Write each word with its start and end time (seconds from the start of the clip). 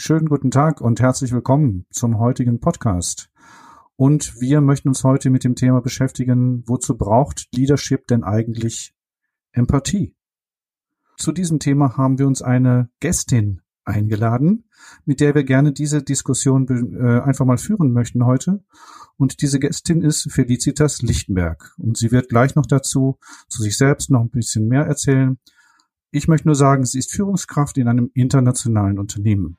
Schönen 0.00 0.28
guten 0.28 0.52
Tag 0.52 0.80
und 0.80 1.00
herzlich 1.00 1.32
willkommen 1.32 1.84
zum 1.90 2.20
heutigen 2.20 2.60
Podcast. 2.60 3.30
Und 3.96 4.40
wir 4.40 4.60
möchten 4.60 4.86
uns 4.86 5.02
heute 5.02 5.28
mit 5.28 5.42
dem 5.42 5.56
Thema 5.56 5.80
beschäftigen, 5.80 6.62
wozu 6.68 6.96
braucht 6.96 7.48
Leadership 7.52 8.06
denn 8.06 8.22
eigentlich 8.22 8.94
Empathie? 9.50 10.14
Zu 11.16 11.32
diesem 11.32 11.58
Thema 11.58 11.96
haben 11.96 12.16
wir 12.20 12.28
uns 12.28 12.42
eine 12.42 12.90
Gästin 13.00 13.60
eingeladen, 13.84 14.68
mit 15.04 15.18
der 15.18 15.34
wir 15.34 15.42
gerne 15.42 15.72
diese 15.72 16.00
Diskussion 16.00 16.68
äh, 16.94 17.20
einfach 17.22 17.44
mal 17.44 17.58
führen 17.58 17.92
möchten 17.92 18.24
heute. 18.24 18.62
Und 19.16 19.42
diese 19.42 19.58
Gästin 19.58 20.02
ist 20.02 20.30
Felicitas 20.30 21.02
Lichtenberg. 21.02 21.74
Und 21.76 21.96
sie 21.96 22.12
wird 22.12 22.28
gleich 22.28 22.54
noch 22.54 22.66
dazu 22.66 23.18
zu 23.48 23.64
sich 23.64 23.76
selbst 23.76 24.10
noch 24.10 24.20
ein 24.20 24.30
bisschen 24.30 24.68
mehr 24.68 24.86
erzählen. 24.86 25.40
Ich 26.12 26.28
möchte 26.28 26.46
nur 26.46 26.54
sagen, 26.54 26.84
sie 26.84 27.00
ist 27.00 27.10
Führungskraft 27.10 27.76
in 27.78 27.88
einem 27.88 28.12
internationalen 28.14 29.00
Unternehmen. 29.00 29.58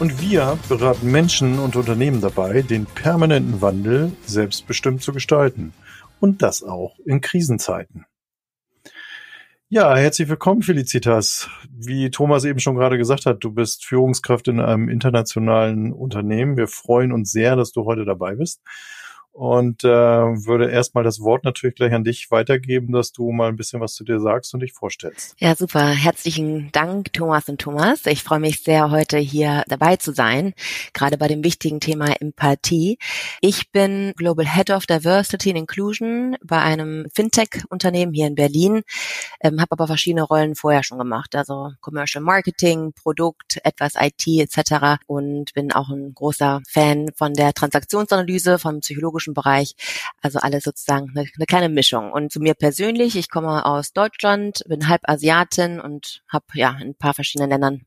Und 0.00 0.20
wir 0.20 0.56
beraten 0.68 1.10
Menschen 1.10 1.58
und 1.58 1.74
Unternehmen 1.74 2.20
dabei, 2.20 2.62
den 2.62 2.86
permanenten 2.86 3.60
Wandel 3.60 4.12
selbstbestimmt 4.24 5.02
zu 5.02 5.12
gestalten. 5.12 5.72
Und 6.20 6.40
das 6.40 6.62
auch 6.62 6.96
in 7.04 7.20
Krisenzeiten. 7.20 8.06
Ja, 9.68 9.96
herzlich 9.96 10.28
willkommen, 10.28 10.62
Felicitas. 10.62 11.50
Wie 11.68 12.10
Thomas 12.10 12.44
eben 12.44 12.60
schon 12.60 12.76
gerade 12.76 12.96
gesagt 12.96 13.26
hat, 13.26 13.42
du 13.42 13.50
bist 13.50 13.84
Führungskraft 13.84 14.46
in 14.46 14.60
einem 14.60 14.88
internationalen 14.88 15.92
Unternehmen. 15.92 16.56
Wir 16.56 16.68
freuen 16.68 17.10
uns 17.10 17.32
sehr, 17.32 17.56
dass 17.56 17.72
du 17.72 17.84
heute 17.84 18.04
dabei 18.04 18.36
bist 18.36 18.60
und 19.32 19.84
äh, 19.84 19.88
würde 19.88 20.68
erstmal 20.68 21.04
das 21.04 21.20
Wort 21.20 21.44
natürlich 21.44 21.76
gleich 21.76 21.92
an 21.92 22.02
dich 22.02 22.30
weitergeben, 22.30 22.92
dass 22.92 23.12
du 23.12 23.30
mal 23.30 23.48
ein 23.48 23.56
bisschen 23.56 23.80
was 23.80 23.94
zu 23.94 24.02
dir 24.02 24.18
sagst 24.18 24.52
und 24.52 24.60
dich 24.60 24.72
vorstellst. 24.72 25.36
Ja, 25.38 25.54
super. 25.54 25.86
Herzlichen 25.86 26.70
Dank, 26.72 27.12
Thomas 27.12 27.48
und 27.48 27.60
Thomas. 27.60 28.06
Ich 28.06 28.24
freue 28.24 28.40
mich 28.40 28.62
sehr, 28.62 28.90
heute 28.90 29.18
hier 29.18 29.64
dabei 29.68 29.96
zu 29.96 30.12
sein, 30.12 30.54
gerade 30.92 31.16
bei 31.18 31.28
dem 31.28 31.44
wichtigen 31.44 31.78
Thema 31.78 32.20
Empathie. 32.20 32.98
Ich 33.40 33.70
bin 33.70 34.12
Global 34.16 34.44
Head 34.44 34.70
of 34.70 34.86
Diversity 34.86 35.50
and 35.50 35.58
Inclusion 35.58 36.36
bei 36.42 36.58
einem 36.58 37.06
Fintech-Unternehmen 37.14 38.12
hier 38.12 38.26
in 38.26 38.34
Berlin, 38.34 38.82
ähm, 39.40 39.60
habe 39.60 39.72
aber 39.72 39.86
verschiedene 39.86 40.22
Rollen 40.22 40.56
vorher 40.56 40.82
schon 40.82 40.98
gemacht, 40.98 41.36
also 41.36 41.70
Commercial 41.80 42.24
Marketing, 42.24 42.92
Produkt, 42.92 43.60
etwas 43.62 43.92
IT 43.94 44.26
etc. 44.26 45.00
und 45.06 45.52
bin 45.54 45.72
auch 45.72 45.90
ein 45.90 46.12
großer 46.14 46.60
Fan 46.68 47.10
von 47.14 47.34
der 47.34 47.52
Transaktionsanalyse, 47.52 48.58
vom 48.58 48.80
psychologischen 48.80 49.27
deutschen 49.28 49.34
Bereich. 49.34 49.74
Also 50.22 50.38
alles 50.38 50.64
sozusagen 50.64 51.10
eine, 51.10 51.28
eine 51.34 51.46
kleine 51.46 51.68
Mischung. 51.68 52.12
Und 52.12 52.32
zu 52.32 52.40
mir 52.40 52.54
persönlich, 52.54 53.16
ich 53.16 53.30
komme 53.30 53.64
aus 53.64 53.92
Deutschland, 53.92 54.62
bin 54.66 54.88
halb 54.88 55.02
Asiatin 55.04 55.80
und 55.80 56.22
habe 56.28 56.46
ja 56.54 56.76
in 56.80 56.88
ein 56.88 56.94
paar 56.94 57.14
verschiedenen 57.14 57.50
Ländern 57.50 57.82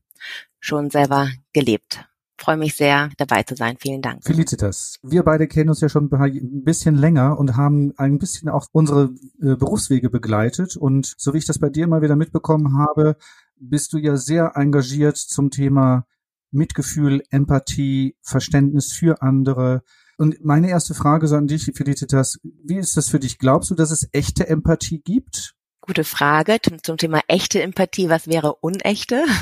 schon 0.60 0.90
selber 0.90 1.28
gelebt 1.52 2.04
freue 2.38 2.56
mich 2.56 2.74
sehr, 2.74 3.08
dabei 3.18 3.44
zu 3.44 3.54
sein. 3.54 3.76
Vielen 3.78 4.02
Dank. 4.02 4.24
Felicitas, 4.24 4.98
wir 5.04 5.22
beide 5.22 5.46
kennen 5.46 5.68
uns 5.68 5.80
ja 5.80 5.88
schon 5.88 6.10
ein 6.12 6.64
bisschen 6.64 6.96
länger 6.96 7.38
und 7.38 7.56
haben 7.56 7.92
ein 7.98 8.18
bisschen 8.18 8.48
auch 8.48 8.66
unsere 8.72 9.14
äh, 9.40 9.54
Berufswege 9.54 10.10
begleitet. 10.10 10.76
Und 10.76 11.14
so 11.18 11.34
wie 11.34 11.38
ich 11.38 11.44
das 11.44 11.60
bei 11.60 11.68
dir 11.68 11.86
mal 11.86 12.02
wieder 12.02 12.16
mitbekommen 12.16 12.76
habe, 12.78 13.16
bist 13.60 13.92
du 13.92 13.98
ja 13.98 14.16
sehr 14.16 14.56
engagiert 14.56 15.18
zum 15.18 15.52
Thema 15.52 16.04
Mitgefühl, 16.50 17.22
Empathie, 17.30 18.16
Verständnis 18.22 18.90
für 18.90 19.22
andere, 19.22 19.84
und 20.18 20.44
meine 20.44 20.70
erste 20.70 20.94
Frage 20.94 21.26
so 21.26 21.36
an 21.36 21.46
dich, 21.46 21.70
Felicitas, 21.74 22.38
wie 22.42 22.76
ist 22.76 22.96
das 22.96 23.08
für 23.08 23.18
dich? 23.18 23.38
Glaubst 23.38 23.70
du, 23.70 23.74
dass 23.74 23.90
es 23.90 24.08
echte 24.12 24.48
Empathie 24.48 25.00
gibt? 25.00 25.54
Gute 25.84 26.04
Frage 26.04 26.58
zum 26.84 26.96
Thema 26.96 27.22
echte 27.26 27.60
Empathie. 27.60 28.08
Was 28.08 28.28
wäre 28.28 28.54
unechte? 28.54 29.24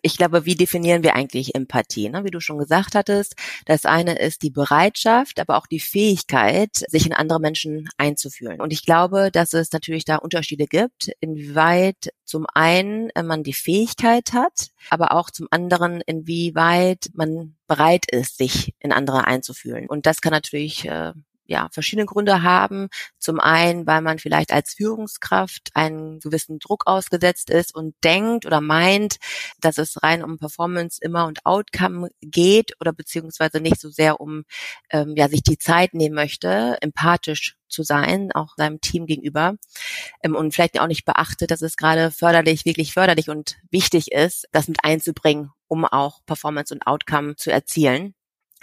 Ich 0.00 0.16
glaube, 0.16 0.44
wie 0.46 0.54
definieren 0.54 1.02
wir 1.02 1.16
eigentlich 1.16 1.56
Empathie? 1.56 2.08
Ne? 2.08 2.24
Wie 2.24 2.30
du 2.30 2.40
schon 2.40 2.58
gesagt 2.58 2.94
hattest, 2.94 3.34
das 3.66 3.84
eine 3.84 4.16
ist 4.16 4.42
die 4.42 4.50
Bereitschaft, 4.50 5.40
aber 5.40 5.58
auch 5.58 5.66
die 5.66 5.80
Fähigkeit, 5.80 6.70
sich 6.72 7.04
in 7.04 7.12
andere 7.12 7.40
Menschen 7.40 7.88
einzufühlen. 7.98 8.60
Und 8.60 8.72
ich 8.72 8.86
glaube, 8.86 9.30
dass 9.32 9.52
es 9.54 9.72
natürlich 9.72 10.04
da 10.04 10.16
Unterschiede 10.16 10.66
gibt, 10.66 11.10
inwieweit 11.20 12.12
zum 12.24 12.46
einen 12.54 13.10
äh, 13.10 13.24
man 13.24 13.42
die 13.42 13.52
Fähigkeit 13.52 14.32
hat, 14.32 14.70
aber 14.88 15.12
auch 15.12 15.30
zum 15.30 15.48
anderen, 15.50 16.00
inwieweit 16.06 17.10
man 17.12 17.56
bereit 17.66 18.04
ist, 18.10 18.38
sich 18.38 18.74
in 18.78 18.92
andere 18.92 19.26
einzufühlen. 19.26 19.88
Und 19.88 20.06
das 20.06 20.20
kann 20.20 20.32
natürlich 20.32 20.86
äh, 20.86 21.12
ja, 21.48 21.68
verschiedene 21.72 22.06
Gründe 22.06 22.42
haben. 22.42 22.88
Zum 23.18 23.40
einen, 23.40 23.86
weil 23.86 24.02
man 24.02 24.18
vielleicht 24.18 24.52
als 24.52 24.74
Führungskraft 24.74 25.70
einen 25.74 26.20
gewissen 26.20 26.58
Druck 26.58 26.86
ausgesetzt 26.86 27.50
ist 27.50 27.74
und 27.74 27.94
denkt 28.04 28.46
oder 28.46 28.60
meint, 28.60 29.16
dass 29.60 29.78
es 29.78 30.02
rein 30.02 30.22
um 30.22 30.38
Performance 30.38 30.98
immer 31.02 31.26
und 31.26 31.44
Outcome 31.46 32.10
geht 32.20 32.72
oder 32.80 32.92
beziehungsweise 32.92 33.60
nicht 33.60 33.80
so 33.80 33.88
sehr 33.88 34.20
um, 34.20 34.44
ähm, 34.90 35.14
ja, 35.16 35.28
sich 35.28 35.42
die 35.42 35.58
Zeit 35.58 35.94
nehmen 35.94 36.14
möchte, 36.14 36.76
empathisch 36.82 37.56
zu 37.68 37.82
sein, 37.82 38.30
auch 38.32 38.54
seinem 38.56 38.80
Team 38.80 39.06
gegenüber 39.06 39.54
ähm, 40.22 40.36
und 40.36 40.52
vielleicht 40.52 40.78
auch 40.80 40.86
nicht 40.86 41.04
beachtet, 41.04 41.50
dass 41.50 41.62
es 41.62 41.76
gerade 41.76 42.10
förderlich, 42.10 42.64
wirklich 42.64 42.92
förderlich 42.92 43.30
und 43.30 43.56
wichtig 43.70 44.12
ist, 44.12 44.46
das 44.52 44.68
mit 44.68 44.84
einzubringen, 44.84 45.50
um 45.66 45.84
auch 45.84 46.20
Performance 46.26 46.74
und 46.74 46.86
Outcome 46.86 47.36
zu 47.36 47.50
erzielen. 47.50 48.14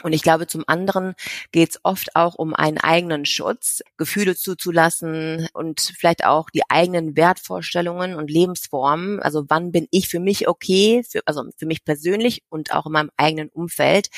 Und 0.03 0.13
ich 0.13 0.21
glaube, 0.21 0.47
zum 0.47 0.63
anderen 0.67 1.13
geht 1.51 1.69
es 1.71 1.79
oft 1.83 2.15
auch 2.15 2.35
um 2.35 2.53
einen 2.53 2.77
eigenen 2.77 3.25
Schutz, 3.25 3.81
Gefühle 3.97 4.35
zuzulassen 4.35 5.47
und 5.53 5.79
vielleicht 5.79 6.25
auch 6.25 6.49
die 6.49 6.63
eigenen 6.69 7.15
Wertvorstellungen 7.15 8.15
und 8.15 8.29
Lebensformen. 8.29 9.21
Also 9.21 9.45
wann 9.47 9.71
bin 9.71 9.87
ich 9.91 10.09
für 10.09 10.19
mich 10.19 10.47
okay, 10.47 11.03
für, 11.09 11.21
also 11.25 11.43
für 11.57 11.65
mich 11.65 11.85
persönlich 11.85 12.43
und 12.49 12.73
auch 12.73 12.85
in 12.85 12.91
meinem 12.91 13.11
eigenen 13.17 13.49
Umfeld, 13.49 14.09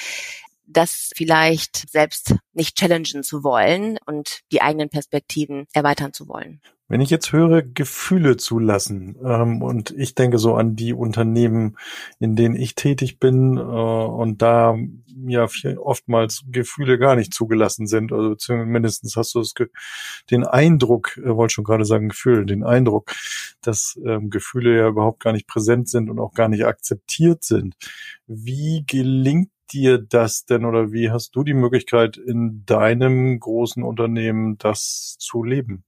das 0.66 1.12
vielleicht 1.16 1.90
selbst 1.90 2.36
nicht 2.54 2.78
challengen 2.78 3.24
zu 3.24 3.44
wollen 3.44 3.98
und 4.06 4.42
die 4.52 4.62
eigenen 4.62 4.90
Perspektiven 4.90 5.68
erweitern 5.74 6.14
zu 6.14 6.28
wollen. 6.28 6.62
Wenn 6.90 7.02
ich 7.02 7.10
jetzt 7.10 7.34
höre, 7.34 7.64
Gefühle 7.64 8.38
zulassen, 8.38 9.18
ähm, 9.24 9.62
und 9.62 9.92
ich 9.92 10.16
denke 10.16 10.38
so 10.38 10.56
an 10.56 10.76
die 10.76 10.94
Unternehmen, 10.94 11.78
in 12.20 12.36
denen 12.38 12.56
ich 12.56 12.76
tätig 12.76 13.20
bin, 13.20 13.58
äh, 13.58 13.62
und 13.62 14.42
da 14.42 14.78
ja 15.28 15.48
viel, 15.48 15.78
oftmals 15.78 16.44
Gefühle 16.50 16.98
gar 16.98 17.16
nicht 17.16 17.34
zugelassen 17.34 17.88
sind, 17.88 18.14
also 18.14 18.36
zumindest 18.36 19.04
hast 19.18 19.36
du 19.36 19.40
das, 19.40 19.54
den 20.32 20.46
Eindruck, 20.46 21.18
äh, 21.18 21.36
wollte 21.36 21.56
schon 21.56 21.66
gerade 21.66 21.84
sagen 21.86 22.10
Gefühl, 22.10 22.46
den 22.46 22.64
Eindruck, 22.64 23.12
dass 23.62 24.00
ähm, 24.06 24.30
Gefühle 24.30 24.78
ja 24.78 24.88
überhaupt 24.88 25.22
gar 25.22 25.34
nicht 25.34 25.48
präsent 25.48 25.90
sind 25.90 26.10
und 26.10 26.20
auch 26.20 26.34
gar 26.34 26.48
nicht 26.48 26.66
akzeptiert 26.66 27.44
sind. 27.44 27.76
Wie 28.28 28.84
gelingt 28.88 29.50
dir 29.72 29.98
das 29.98 30.46
denn 30.46 30.64
oder 30.66 30.92
wie 30.94 31.12
hast 31.12 31.36
du 31.36 31.44
die 31.44 31.54
Möglichkeit 31.54 32.18
in 32.18 32.64
deinem 32.66 33.40
großen 33.40 33.84
Unternehmen 33.84 34.58
das 34.58 35.18
zu 35.20 35.44
leben? 35.44 35.84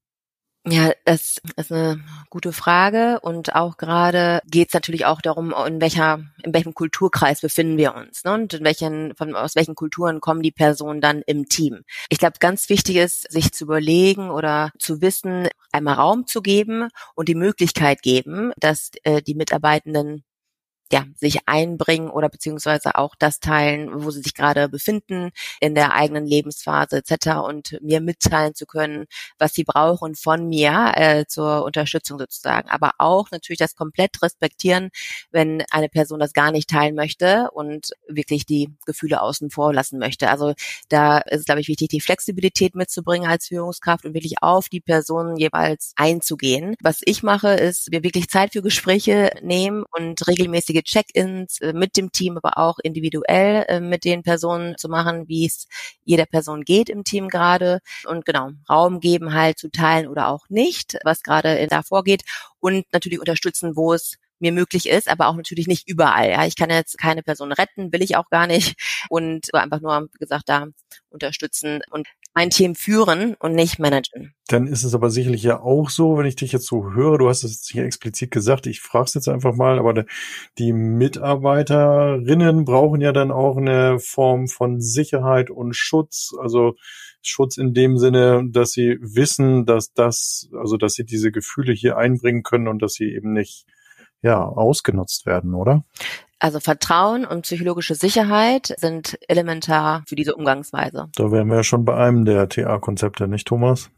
Ja, 0.65 0.91
das 1.05 1.37
ist 1.55 1.71
eine 1.71 2.03
gute 2.29 2.51
Frage 2.51 3.21
und 3.21 3.55
auch 3.55 3.77
gerade 3.77 4.41
geht 4.45 4.67
es 4.67 4.73
natürlich 4.73 5.05
auch 5.05 5.21
darum, 5.21 5.53
in 5.65 5.79
welcher, 5.79 6.19
in 6.43 6.53
welchem 6.53 6.73
Kulturkreis 6.73 7.39
befinden 7.39 7.77
wir 7.77 7.95
uns 7.95 8.25
ne? 8.25 8.33
und 8.33 8.53
in 8.53 8.65
welchen, 8.65 9.15
von, 9.15 9.35
aus 9.35 9.55
welchen 9.55 9.73
Kulturen 9.73 10.19
kommen 10.19 10.41
die 10.41 10.51
Personen 10.51 10.99
dann 10.99 11.21
im 11.25 11.47
Team. 11.47 11.83
Ich 12.09 12.19
glaube, 12.19 12.35
ganz 12.39 12.67
wichtig 12.67 12.97
ist, 12.97 13.31
sich 13.31 13.53
zu 13.53 13.63
überlegen 13.63 14.29
oder 14.29 14.71
zu 14.77 15.01
wissen, 15.01 15.47
einmal 15.71 15.95
Raum 15.95 16.27
zu 16.27 16.41
geben 16.41 16.89
und 17.15 17.29
die 17.29 17.35
Möglichkeit 17.35 18.01
geben, 18.01 18.51
dass 18.57 18.91
äh, 19.03 19.21
die 19.21 19.35
Mitarbeitenden 19.35 20.25
ja, 20.91 21.05
sich 21.15 21.47
einbringen 21.47 22.09
oder 22.09 22.29
beziehungsweise 22.29 22.95
auch 22.95 23.15
das 23.17 23.39
teilen, 23.39 24.03
wo 24.03 24.09
sie 24.09 24.21
sich 24.21 24.33
gerade 24.33 24.69
befinden 24.69 25.29
in 25.59 25.75
der 25.75 25.93
eigenen 25.93 26.25
Lebensphase 26.25 26.97
etc. 26.97 27.39
und 27.47 27.77
mir 27.81 28.01
mitteilen 28.01 28.55
zu 28.55 28.65
können, 28.65 29.05
was 29.37 29.53
sie 29.53 29.63
brauchen 29.63 30.15
von 30.15 30.47
mir 30.47 30.93
äh, 30.95 31.25
zur 31.27 31.63
Unterstützung 31.63 32.17
sozusagen. 32.17 32.69
Aber 32.69 32.93
auch 32.97 33.29
natürlich 33.31 33.59
das 33.59 33.75
komplett 33.75 34.21
respektieren, 34.23 34.89
wenn 35.31 35.63
eine 35.69 35.89
Person 35.89 36.19
das 36.19 36.33
gar 36.33 36.51
nicht 36.51 36.69
teilen 36.69 36.95
möchte 36.95 37.51
und 37.51 37.91
wirklich 38.07 38.47
die 38.47 38.69
Gefühle 38.85 39.21
außen 39.21 39.51
vor 39.51 39.73
lassen 39.73 39.99
möchte. 39.99 40.29
Also 40.29 40.53
da 40.89 41.19
ist 41.19 41.41
es, 41.41 41.45
glaube 41.45 41.61
ich, 41.61 41.67
wichtig, 41.67 41.89
die 41.89 42.01
Flexibilität 42.01 42.73
mitzubringen 42.73 43.29
als 43.29 43.47
Führungskraft 43.47 44.05
und 44.05 44.15
wirklich 44.15 44.41
auf 44.41 44.69
die 44.69 44.81
Person 44.81 45.35
jeweils 45.37 45.93
einzugehen. 45.95 46.75
Was 46.81 47.01
ich 47.05 47.21
mache, 47.21 47.49
ist, 47.49 47.91
wir 47.91 48.03
wirklich 48.03 48.27
Zeit 48.29 48.53
für 48.53 48.63
Gespräche 48.63 49.31
nehmen 49.43 49.83
und 49.91 50.27
regelmäßige 50.27 50.78
regelmäßige 50.79 50.83
Check-ins 50.83 51.61
äh, 51.61 51.73
mit 51.73 51.97
dem 51.97 52.11
Team, 52.11 52.37
aber 52.37 52.57
auch 52.57 52.79
individuell 52.79 53.65
äh, 53.67 53.79
mit 53.79 54.03
den 54.03 54.23
Personen 54.23 54.77
zu 54.77 54.89
machen, 54.89 55.27
wie 55.27 55.45
es 55.45 55.67
jeder 56.03 56.25
Person 56.25 56.63
geht 56.63 56.89
im 56.89 57.03
Team 57.03 57.27
gerade. 57.27 57.79
Und 58.05 58.25
genau 58.25 58.51
Raum 58.69 58.99
geben 58.99 59.33
halt 59.33 59.57
zu 59.57 59.69
teilen 59.69 60.07
oder 60.07 60.27
auch 60.27 60.45
nicht, 60.49 60.97
was 61.03 61.23
gerade 61.23 61.67
da 61.67 61.83
vorgeht. 61.83 62.23
Und 62.59 62.85
natürlich 62.91 63.19
unterstützen, 63.19 63.75
wo 63.75 63.93
es 63.93 64.15
mir 64.39 64.51
möglich 64.51 64.87
ist, 64.89 65.07
aber 65.07 65.27
auch 65.27 65.35
natürlich 65.35 65.67
nicht 65.67 65.87
überall. 65.87 66.29
Ja, 66.29 66.45
ich 66.45 66.55
kann 66.55 66.69
jetzt 66.69 66.97
keine 66.97 67.23
Person 67.23 67.51
retten, 67.51 67.91
will 67.91 68.01
ich 68.01 68.15
auch 68.15 68.29
gar 68.29 68.47
nicht 68.47 68.75
und 69.09 69.53
einfach 69.53 69.81
nur, 69.81 70.07
wie 70.11 70.19
gesagt, 70.19 70.47
da 70.47 70.67
unterstützen 71.09 71.81
und 71.91 72.07
ein 72.33 72.49
Team 72.51 72.75
führen 72.75 73.35
und 73.39 73.53
nicht 73.53 73.79
managen. 73.79 74.33
Dann 74.47 74.67
ist 74.67 74.83
es 74.83 74.93
aber 74.93 75.09
sicherlich 75.09 75.43
ja 75.43 75.59
auch 75.59 75.89
so, 75.89 76.17
wenn 76.17 76.25
ich 76.25 76.35
dich 76.35 76.51
jetzt 76.51 76.67
so 76.67 76.93
höre, 76.93 77.17
du 77.17 77.27
hast 77.27 77.43
es 77.43 77.67
hier 77.69 77.83
explizit 77.83 78.31
gesagt, 78.31 78.67
ich 78.67 78.81
frage 78.81 79.05
es 79.05 79.13
jetzt 79.15 79.27
einfach 79.27 79.55
mal, 79.55 79.79
aber 79.79 80.05
die 80.57 80.71
Mitarbeiterinnen 80.71 82.65
brauchen 82.65 83.01
ja 83.01 83.11
dann 83.11 83.31
auch 83.31 83.57
eine 83.57 83.99
Form 83.99 84.47
von 84.47 84.79
Sicherheit 84.79 85.49
und 85.49 85.75
Schutz, 85.75 86.31
also 86.39 86.75
Schutz 87.21 87.57
in 87.57 87.73
dem 87.73 87.97
Sinne, 87.97 88.43
dass 88.49 88.71
sie 88.71 88.97
wissen, 89.01 89.65
dass 89.65 89.91
das, 89.93 90.49
also 90.57 90.77
dass 90.77 90.93
sie 90.93 91.05
diese 91.05 91.31
Gefühle 91.31 91.73
hier 91.73 91.97
einbringen 91.97 92.43
können 92.43 92.67
und 92.67 92.81
dass 92.81 92.93
sie 92.93 93.13
eben 93.13 93.33
nicht 93.33 93.65
ja, 94.21 94.43
ausgenutzt 94.43 95.25
werden, 95.25 95.53
oder? 95.53 95.83
Also 96.39 96.59
Vertrauen 96.61 97.25
und 97.25 97.41
psychologische 97.41 97.95
Sicherheit 97.95 98.73
sind 98.77 99.19
elementar 99.27 100.03
für 100.07 100.15
diese 100.15 100.35
Umgangsweise. 100.35 101.09
Da 101.15 101.31
wären 101.31 101.49
wir 101.49 101.57
ja 101.57 101.63
schon 101.63 101.83
bei 101.83 101.95
einem 101.95 102.23
der 102.23 102.47
TA-Konzepte, 102.47 103.27
nicht 103.27 103.47
Thomas? 103.47 103.89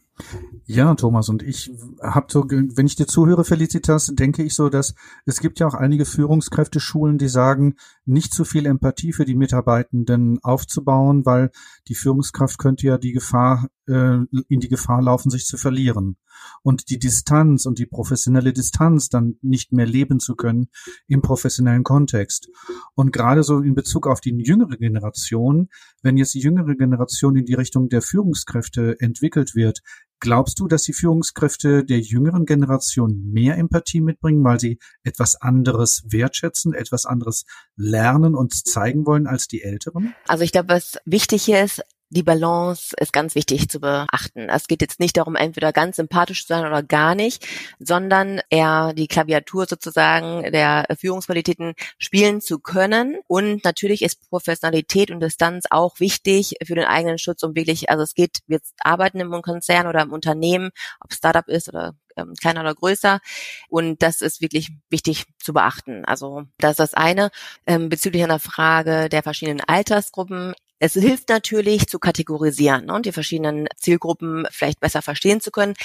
Ja, 0.66 0.94
Thomas, 0.96 1.30
und 1.30 1.44
ich 1.44 1.72
habe 2.02 2.28
so, 2.30 2.46
wenn 2.50 2.86
ich 2.86 2.96
dir 2.96 3.08
zuhöre, 3.08 3.44
Felicitas, 3.44 4.12
denke 4.14 4.44
ich 4.44 4.56
so, 4.56 4.70
dass 4.70 4.94
es 5.26 5.40
gibt 5.40 5.60
ja 5.60 5.68
auch 5.68 5.74
einige 5.74 6.06
Führungskräfteschulen, 6.06 7.18
die 7.18 7.28
sagen, 7.28 7.76
nicht 8.06 8.34
zu 8.34 8.46
viel 8.46 8.66
Empathie 8.66 9.14
für 9.14 9.26
die 9.26 9.36
Mitarbeitenden 9.36 10.40
aufzubauen, 10.44 11.26
weil 11.26 11.52
die 11.88 11.96
Führungskraft 11.96 12.58
könnte 12.58 12.88
ja 12.88 12.98
die 12.98 13.12
Gefahr, 13.12 13.70
äh, 13.88 14.18
in 14.48 14.60
die 14.60 14.70
Gefahr 14.70 15.02
laufen, 15.02 15.30
sich 15.30 15.46
zu 15.46 15.58
verlieren. 15.58 16.18
Und 16.64 16.90
die 16.90 16.98
Distanz 16.98 17.66
und 17.66 17.78
die 17.78 17.86
professionelle 17.86 18.54
Distanz 18.54 19.10
dann 19.10 19.38
nicht 19.42 19.72
mehr 19.72 19.86
leben 19.86 20.20
zu 20.20 20.36
können 20.36 20.70
im 21.08 21.22
professionellen 21.22 21.84
Kontext. 21.84 22.50
Und 22.96 23.14
gerade 23.14 23.44
so 23.44 23.60
in 23.60 23.76
Bezug 23.76 24.08
auf 24.08 24.22
die 24.22 24.32
jüngere 24.32 24.78
Generation, 24.78 25.70
wenn 26.02 26.18
jetzt 26.18 26.34
die 26.34 26.42
jüngere 26.42 26.76
Generation 26.76 27.36
in 27.36 27.46
die 27.46 27.54
Richtung 27.54 27.90
der 27.90 28.02
Führungskräfte 28.02 29.00
entwickelt 29.00 29.56
wird, 29.56 29.82
Glaubst 30.22 30.60
du, 30.60 30.68
dass 30.68 30.84
die 30.84 30.94
Führungskräfte 30.94 31.84
der 31.84 32.00
jüngeren 32.00 32.46
Generation 32.46 33.32
mehr 33.32 33.58
Empathie 33.58 34.02
mitbringen, 34.02 34.44
weil 34.44 34.60
sie 34.60 34.78
etwas 35.04 35.36
anderes 35.36 36.04
wertschätzen, 36.06 36.74
etwas 36.76 37.08
anderes 37.08 37.46
lernen 37.76 38.36
und 38.36 38.54
zeigen 38.54 39.08
wollen 39.08 39.26
als 39.26 39.48
die 39.48 39.64
Älteren? 39.64 40.14
Also 40.28 40.44
ich 40.44 40.52
glaube, 40.52 40.70
was 40.70 41.00
wichtig 41.06 41.44
hier 41.44 41.64
ist, 41.64 41.82
die 42.12 42.24
Balance 42.24 42.94
ist 43.00 43.14
ganz 43.14 43.36
wichtig 43.36 43.70
zu 43.70 43.80
beachten. 43.80 44.50
Es 44.50 44.68
geht 44.68 44.82
jetzt 44.82 45.00
nicht 45.00 45.16
darum, 45.16 45.36
entweder 45.36 45.72
ganz 45.72 45.96
sympathisch 45.96 46.42
zu 46.46 46.54
sein 46.54 46.66
oder 46.66 46.84
gar 46.84 47.16
nicht, 47.16 47.48
sondern 47.80 48.42
eher 48.50 48.94
die 48.94 49.08
Klaviatur 49.08 49.66
sozusagen 49.66 50.52
der 50.52 50.86
Führungsqualitäten 51.00 51.74
spielen 51.98 52.42
zu 52.42 52.60
können. 52.60 53.20
Und 53.28 53.64
natürlich 53.64 54.02
ist 54.02 54.30
Professionalität 54.30 55.10
und 55.10 55.22
Distanz 55.22 55.66
auch 55.70 56.00
wichtig 56.02 56.56
für 56.64 56.76
den 56.76 56.86
eigenen 56.86 57.18
Schutz, 57.18 57.44
um 57.44 57.56
wirklich, 57.56 57.90
also 57.90 58.04
es 58.04 58.14
geht, 58.14 58.40
wir 58.46 58.60
arbeiten 58.82 59.22
im 59.22 59.42
Konzern 59.42 59.88
oder 59.88 60.02
im 60.02 60.12
Unternehmen, 60.12 60.72
ob 61.00 61.14
Startup 61.14 61.48
ist 61.48 61.70
oder 61.70 61.96
ähm, 62.18 62.34
kleiner 62.34 62.60
oder 62.62 62.76
größer. 62.76 63.22
Und 63.70 64.02
das 64.02 64.20
ist 64.20 64.42
wirklich 64.42 64.72
wichtig 64.90 65.26
zu 65.40 65.54
beachten. 65.54 66.04
Also 66.04 66.44
das 66.58 66.72
ist 66.72 66.80
das 66.80 66.94
eine. 66.94 67.32
Ähm, 67.66 67.88
bezüglich 67.88 68.22
einer 68.24 68.40
Frage 68.40 69.08
der 69.08 69.24
verschiedenen 69.24 69.62
Altersgruppen. 69.62 70.54
Es 70.84 70.94
hilft 70.94 71.30
natürlich 71.30 71.86
zu 71.86 72.00
kategorisieren 72.00 72.86
ne, 72.88 72.96
und 72.96 73.06
die 73.06 73.12
verschiedenen 73.12 73.68
Zielgruppen 73.78 74.48
vielleicht 74.50 74.80
besser 74.80 75.04
verstehen 75.04 75.40
zu 75.40 75.52
können. 75.52 75.76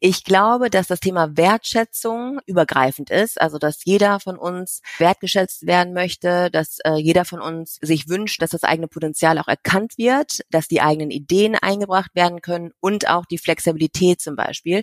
Ich 0.00 0.24
glaube, 0.24 0.70
dass 0.70 0.88
das 0.88 0.98
Thema 0.98 1.36
Wertschätzung 1.36 2.40
übergreifend 2.46 3.10
ist, 3.10 3.40
also 3.40 3.58
dass 3.58 3.84
jeder 3.84 4.18
von 4.18 4.36
uns 4.36 4.82
wertgeschätzt 4.98 5.68
werden 5.68 5.94
möchte, 5.94 6.50
dass 6.50 6.80
äh, 6.80 6.96
jeder 6.96 7.24
von 7.24 7.40
uns 7.40 7.78
sich 7.80 8.08
wünscht, 8.08 8.42
dass 8.42 8.50
das 8.50 8.64
eigene 8.64 8.88
Potenzial 8.88 9.38
auch 9.38 9.46
erkannt 9.46 9.96
wird, 9.98 10.40
dass 10.50 10.66
die 10.66 10.80
eigenen 10.80 11.12
Ideen 11.12 11.54
eingebracht 11.54 12.10
werden 12.14 12.42
können 12.42 12.72
und 12.80 13.08
auch 13.08 13.26
die 13.26 13.38
Flexibilität 13.38 14.20
zum 14.20 14.34
Beispiel. 14.34 14.82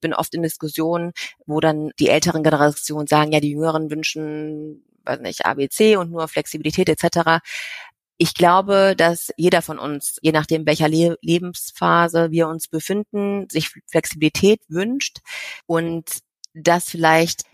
Bin 0.00 0.14
oft 0.14 0.32
in 0.34 0.42
Diskussionen, 0.42 1.14
wo 1.46 1.58
dann 1.58 1.90
die 1.98 2.10
älteren 2.10 2.44
Generationen 2.44 3.08
sagen, 3.08 3.32
ja, 3.32 3.40
die 3.40 3.50
Jüngeren 3.50 3.90
wünschen 3.90 4.84
weiß 5.04 5.18
nicht, 5.20 5.46
ABC 5.46 5.96
und 5.96 6.12
nur 6.12 6.28
Flexibilität 6.28 6.88
etc 6.88 7.40
ich 8.22 8.34
glaube, 8.34 8.94
dass 8.98 9.32
jeder 9.38 9.62
von 9.62 9.78
uns, 9.78 10.18
je 10.20 10.32
nachdem 10.32 10.66
welcher 10.66 10.90
Le 10.90 11.16
Lebensphase 11.22 12.30
wir 12.30 12.48
uns 12.48 12.68
befinden, 12.68 13.48
sich 13.48 13.70
Flexibilität 13.86 14.60
wünscht 14.68 15.20
und 15.64 16.04
das 16.52 16.90
vielleicht 16.90 17.44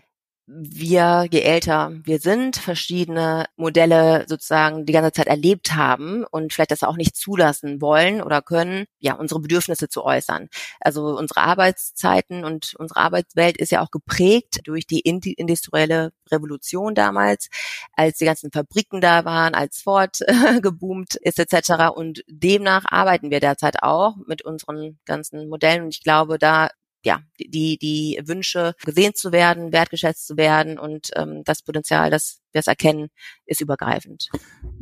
wir, 0.47 1.27
je 1.29 1.41
älter 1.41 1.91
wir 2.05 2.19
sind, 2.19 2.55
verschiedene 2.55 3.47
Modelle 3.57 4.25
sozusagen 4.27 4.85
die 4.85 4.93
ganze 4.93 5.11
Zeit 5.11 5.27
erlebt 5.27 5.75
haben 5.75 6.23
und 6.23 6.53
vielleicht 6.53 6.71
das 6.71 6.83
auch 6.83 6.95
nicht 6.95 7.17
zulassen 7.17 7.81
wollen 7.81 8.21
oder 8.21 8.41
können, 8.41 8.85
ja, 8.99 9.13
unsere 9.15 9.41
Bedürfnisse 9.41 9.89
zu 9.89 10.05
äußern. 10.05 10.47
Also 10.79 11.17
unsere 11.17 11.41
Arbeitszeiten 11.41 12.45
und 12.45 12.75
unsere 12.79 13.01
Arbeitswelt 13.01 13.57
ist 13.57 13.71
ja 13.73 13.81
auch 13.81 13.91
geprägt 13.91 14.61
durch 14.63 14.87
die 14.87 15.01
industrielle 15.01 16.11
Revolution 16.31 16.95
damals, 16.95 17.49
als 17.93 18.17
die 18.17 18.25
ganzen 18.25 18.51
Fabriken 18.51 19.01
da 19.01 19.25
waren, 19.25 19.53
als 19.53 19.81
Ford 19.81 20.19
geboomt 20.61 21.15
ist 21.15 21.39
etc. 21.39 21.89
Und 21.93 22.23
demnach 22.27 22.85
arbeiten 22.87 23.31
wir 23.31 23.41
derzeit 23.41 23.83
auch 23.83 24.15
mit 24.27 24.43
unseren 24.43 24.97
ganzen 25.05 25.49
Modellen. 25.49 25.83
Und 25.83 25.89
ich 25.89 26.03
glaube, 26.03 26.39
da 26.39 26.69
ja, 27.07 27.21
die, 27.39 27.77
die 27.77 28.21
Wünsche 28.25 28.73
gesehen 28.83 29.13
zu 29.15 29.31
werden, 29.31 29.71
wertgeschätzt 29.71 30.27
zu 30.27 30.35
werden 30.35 30.77
und 30.77 31.09
ähm, 31.15 31.41
das 31.45 31.63
Potenzial, 31.63 32.11
das 32.11 32.41
wir 32.51 32.59
es 32.59 32.67
erkennen, 32.67 33.07
ist 33.45 33.61
übergreifend. 33.61 34.29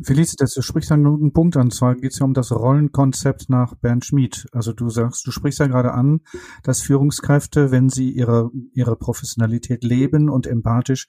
Felicitas, 0.01 0.56
du 0.56 0.63
sprichst 0.63 0.92
einen 0.92 1.04
guten 1.04 1.33
Punkt 1.33 1.56
an, 1.56 1.69
zwar 1.69 1.94
geht 1.95 2.13
es 2.13 2.19
ja 2.19 2.25
um 2.25 2.33
das 2.33 2.51
Rollenkonzept 2.51 3.50
nach 3.50 3.75
Bernd 3.75 4.06
Schmid. 4.06 4.48
Also 4.51 4.74
du 4.74 4.89
sagst, 4.89 5.27
du 5.27 5.31
sprichst 5.31 5.60
ja 5.60 5.68
gerade 5.68 5.94
an, 5.94 6.22
dass 6.63 6.81
Führungskräfte, 6.81 7.69
wenn 7.69 7.89
sie 7.89 8.10
ihre, 8.10 8.50
ihre 8.74 8.95
Professionalität 8.95 9.83
leben 9.83 10.27
und 10.27 10.48
empathisch 10.48 11.07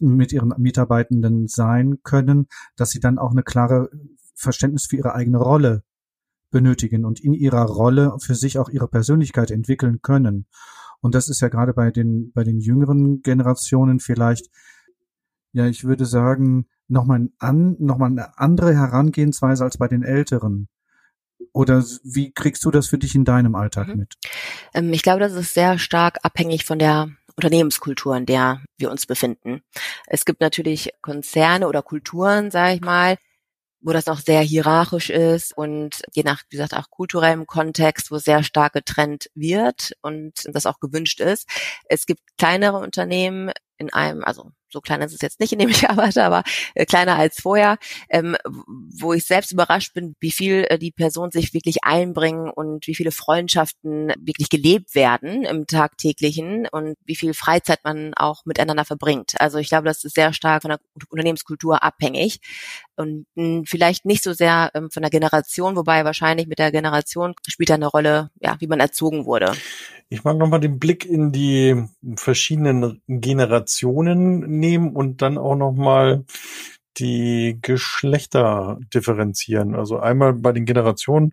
mit 0.00 0.32
ihren 0.32 0.52
Mitarbeitenden 0.58 1.48
sein 1.48 1.96
können, 2.02 2.46
dass 2.76 2.90
sie 2.90 3.00
dann 3.00 3.18
auch 3.18 3.30
eine 3.30 3.42
klare 3.42 3.88
Verständnis 4.34 4.86
für 4.86 4.96
ihre 4.96 5.14
eigene 5.14 5.38
Rolle 5.38 5.82
benötigen 6.50 7.04
und 7.04 7.20
in 7.20 7.32
ihrer 7.32 7.64
Rolle 7.64 8.16
für 8.20 8.34
sich 8.34 8.58
auch 8.58 8.68
ihre 8.68 8.88
Persönlichkeit 8.88 9.50
entwickeln 9.50 10.00
können. 10.02 10.46
Und 11.00 11.14
das 11.14 11.28
ist 11.28 11.40
ja 11.40 11.48
gerade 11.48 11.74
bei 11.74 11.90
den, 11.90 12.32
bei 12.32 12.44
den 12.44 12.58
jüngeren 12.58 13.22
Generationen 13.22 14.00
vielleicht, 14.00 14.50
ja, 15.52 15.66
ich 15.66 15.84
würde 15.84 16.06
sagen, 16.06 16.66
nochmal 16.88 17.28
an, 17.38 17.76
nochmal 17.78 18.10
eine 18.10 18.38
andere 18.38 18.74
Herangehensweise 18.74 19.64
als 19.64 19.78
bei 19.78 19.88
den 19.88 20.02
älteren. 20.02 20.68
Oder 21.52 21.84
wie 22.02 22.32
kriegst 22.32 22.64
du 22.64 22.70
das 22.70 22.88
für 22.88 22.98
dich 22.98 23.14
in 23.14 23.24
deinem 23.24 23.54
Alltag 23.54 23.88
mhm. 23.88 23.96
mit? 23.96 24.14
Ähm, 24.74 24.92
ich 24.92 25.02
glaube, 25.02 25.20
das 25.20 25.34
ist 25.34 25.54
sehr 25.54 25.78
stark 25.78 26.18
abhängig 26.22 26.64
von 26.64 26.78
der 26.78 27.10
Unternehmenskultur, 27.36 28.16
in 28.16 28.26
der 28.26 28.60
wir 28.78 28.90
uns 28.90 29.06
befinden. 29.06 29.62
Es 30.06 30.24
gibt 30.24 30.40
natürlich 30.40 30.90
Konzerne 31.00 31.68
oder 31.68 31.82
Kulturen, 31.82 32.50
sage 32.50 32.74
ich 32.74 32.80
mal, 32.80 33.16
wo 33.80 33.92
das 33.92 34.06
noch 34.06 34.20
sehr 34.20 34.40
hierarchisch 34.40 35.10
ist 35.10 35.56
und 35.56 36.02
je 36.12 36.22
nach, 36.24 36.42
wie 36.50 36.56
gesagt, 36.56 36.74
auch 36.74 36.90
kulturellem 36.90 37.46
Kontext, 37.46 38.10
wo 38.10 38.18
sehr 38.18 38.42
stark 38.42 38.72
getrennt 38.72 39.30
wird 39.34 39.92
und 40.02 40.32
das 40.46 40.66
auch 40.66 40.80
gewünscht 40.80 41.20
ist. 41.20 41.48
Es 41.88 42.06
gibt 42.06 42.20
kleinere 42.36 42.78
Unternehmen 42.78 43.52
in 43.78 43.92
einem, 43.92 44.24
also 44.24 44.50
so 44.70 44.80
klein 44.80 45.02
ist 45.02 45.14
es 45.14 45.20
jetzt 45.20 45.40
nicht, 45.40 45.52
in 45.52 45.58
dem 45.58 45.68
ich 45.68 45.88
arbeite, 45.90 46.24
aber 46.24 46.42
äh, 46.74 46.86
kleiner 46.86 47.16
als 47.16 47.40
vorher, 47.40 47.78
ähm, 48.08 48.36
wo 48.44 49.12
ich 49.12 49.24
selbst 49.24 49.52
überrascht 49.52 49.94
bin, 49.94 50.14
wie 50.20 50.30
viel 50.30 50.66
äh, 50.68 50.78
die 50.78 50.92
Personen 50.92 51.30
sich 51.30 51.54
wirklich 51.54 51.84
einbringen 51.84 52.50
und 52.50 52.86
wie 52.86 52.94
viele 52.94 53.10
Freundschaften 53.10 54.12
wirklich 54.20 54.50
gelebt 54.50 54.94
werden 54.94 55.44
im 55.44 55.66
tagtäglichen 55.66 56.66
und 56.70 56.96
wie 57.04 57.16
viel 57.16 57.34
Freizeit 57.34 57.80
man 57.84 58.14
auch 58.14 58.44
miteinander 58.44 58.84
verbringt. 58.84 59.34
Also 59.38 59.58
ich 59.58 59.68
glaube, 59.68 59.86
das 59.86 60.04
ist 60.04 60.14
sehr 60.14 60.32
stark 60.32 60.62
von 60.62 60.70
der 60.70 60.80
Unternehmenskultur 61.10 61.82
abhängig 61.82 62.40
und 62.96 63.26
hm, 63.36 63.64
vielleicht 63.66 64.04
nicht 64.04 64.22
so 64.22 64.32
sehr 64.32 64.70
ähm, 64.74 64.90
von 64.90 65.02
der 65.02 65.10
Generation, 65.10 65.76
wobei 65.76 66.04
wahrscheinlich 66.04 66.46
mit 66.46 66.58
der 66.58 66.72
Generation 66.72 67.34
spielt 67.46 67.70
da 67.70 67.74
eine 67.74 67.86
Rolle, 67.86 68.30
ja, 68.40 68.56
wie 68.58 68.66
man 68.66 68.80
erzogen 68.80 69.24
wurde. 69.24 69.52
Ich 70.10 70.24
mag 70.24 70.38
nochmal 70.38 70.60
den 70.60 70.78
Blick 70.78 71.04
in 71.04 71.32
die 71.32 71.84
verschiedenen 72.16 73.02
Generationen 73.06 74.58
nehmen 74.58 74.96
und 74.96 75.20
dann 75.20 75.36
auch 75.36 75.54
nochmal 75.54 76.24
die 76.98 77.58
Geschlechter 77.62 78.78
differenzieren. 78.92 79.74
Also 79.74 79.98
einmal 79.98 80.32
bei 80.32 80.52
den 80.52 80.64
Generationen. 80.64 81.32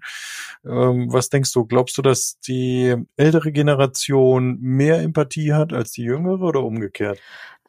Ähm, 0.65 1.12
was 1.12 1.29
denkst 1.29 1.51
du? 1.53 1.65
Glaubst 1.65 1.98
du, 1.98 2.01
dass 2.01 2.39
die 2.39 2.96
ältere 3.15 3.51
Generation 3.51 4.60
mehr 4.60 5.01
Empathie 5.01 5.53
hat 5.53 5.74
als 5.74 5.91
die 5.91 6.03
jüngere 6.03 6.41
oder 6.41 6.62
umgekehrt? 6.62 7.20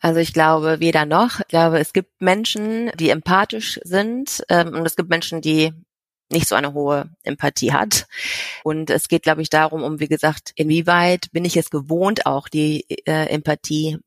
Also 0.00 0.20
ich 0.20 0.32
glaube 0.32 0.80
weder 0.80 1.06
noch. 1.06 1.40
Ich 1.40 1.48
glaube, 1.48 1.78
es 1.78 1.92
gibt 1.92 2.20
Menschen, 2.20 2.90
die 2.98 3.10
empathisch 3.10 3.80
sind 3.82 4.44
ähm, 4.48 4.74
und 4.74 4.86
es 4.86 4.96
gibt 4.96 5.08
Menschen, 5.08 5.40
die 5.40 5.72
nicht 6.30 6.48
so 6.48 6.54
eine 6.54 6.74
hohe 6.74 7.10
Empathie 7.22 7.72
hat. 7.72 8.06
Und 8.64 8.90
es 8.90 9.08
geht, 9.08 9.22
glaube 9.22 9.42
ich, 9.42 9.50
darum, 9.50 9.82
um, 9.82 10.00
wie 10.00 10.08
gesagt, 10.08 10.52
inwieweit 10.56 11.30
bin 11.32 11.44
ich 11.44 11.56
es 11.56 11.70
gewohnt, 11.70 12.26
auch 12.26 12.48
die 12.48 12.84
äh, 13.06 13.28
Empathie 13.28 13.98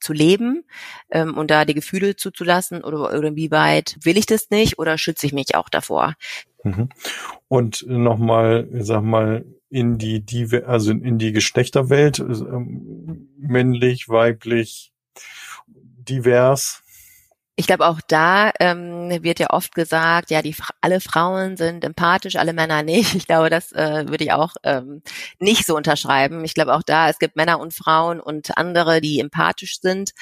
zu 0.00 0.12
leben 0.12 0.64
ähm, 1.10 1.36
und 1.38 1.50
da 1.50 1.64
die 1.64 1.74
Gefühle 1.74 2.16
zuzulassen 2.16 2.82
oder, 2.82 3.16
oder 3.16 3.28
inwieweit 3.28 3.96
will 4.02 4.18
ich 4.18 4.26
das 4.26 4.50
nicht 4.50 4.78
oder 4.78 4.98
schütze 4.98 5.26
ich 5.26 5.32
mich 5.32 5.54
auch 5.54 5.68
davor? 5.68 6.14
Mhm. 6.64 6.88
Und 7.48 7.86
nochmal, 7.86 8.68
sag 8.72 9.02
mal, 9.02 9.44
in 9.70 9.98
die, 9.98 10.20
die 10.20 10.62
also 10.66 10.90
in 10.90 11.18
die 11.18 11.32
Geschlechterwelt, 11.32 12.18
ähm, 12.18 13.28
männlich, 13.38 14.08
weiblich, 14.08 14.92
divers, 15.66 16.81
ich 17.54 17.66
glaube, 17.66 17.86
auch 17.86 18.00
da 18.08 18.50
ähm, 18.60 19.10
wird 19.22 19.38
ja 19.38 19.50
oft 19.50 19.74
gesagt, 19.74 20.30
ja, 20.30 20.40
die 20.40 20.54
alle 20.80 21.00
Frauen 21.00 21.56
sind 21.56 21.84
empathisch, 21.84 22.36
alle 22.36 22.54
Männer 22.54 22.82
nicht. 22.82 23.14
Ich 23.14 23.26
glaube, 23.26 23.50
das 23.50 23.72
äh, 23.72 24.06
würde 24.08 24.24
ich 24.24 24.32
auch 24.32 24.54
ähm, 24.62 25.02
nicht 25.38 25.66
so 25.66 25.76
unterschreiben. 25.76 26.44
Ich 26.44 26.54
glaube 26.54 26.74
auch 26.74 26.82
da, 26.82 27.08
es 27.08 27.18
gibt 27.18 27.36
Männer 27.36 27.60
und 27.60 27.74
Frauen 27.74 28.20
und 28.20 28.56
andere, 28.56 29.00
die 29.00 29.20
empathisch 29.20 29.80
sind 29.80 30.12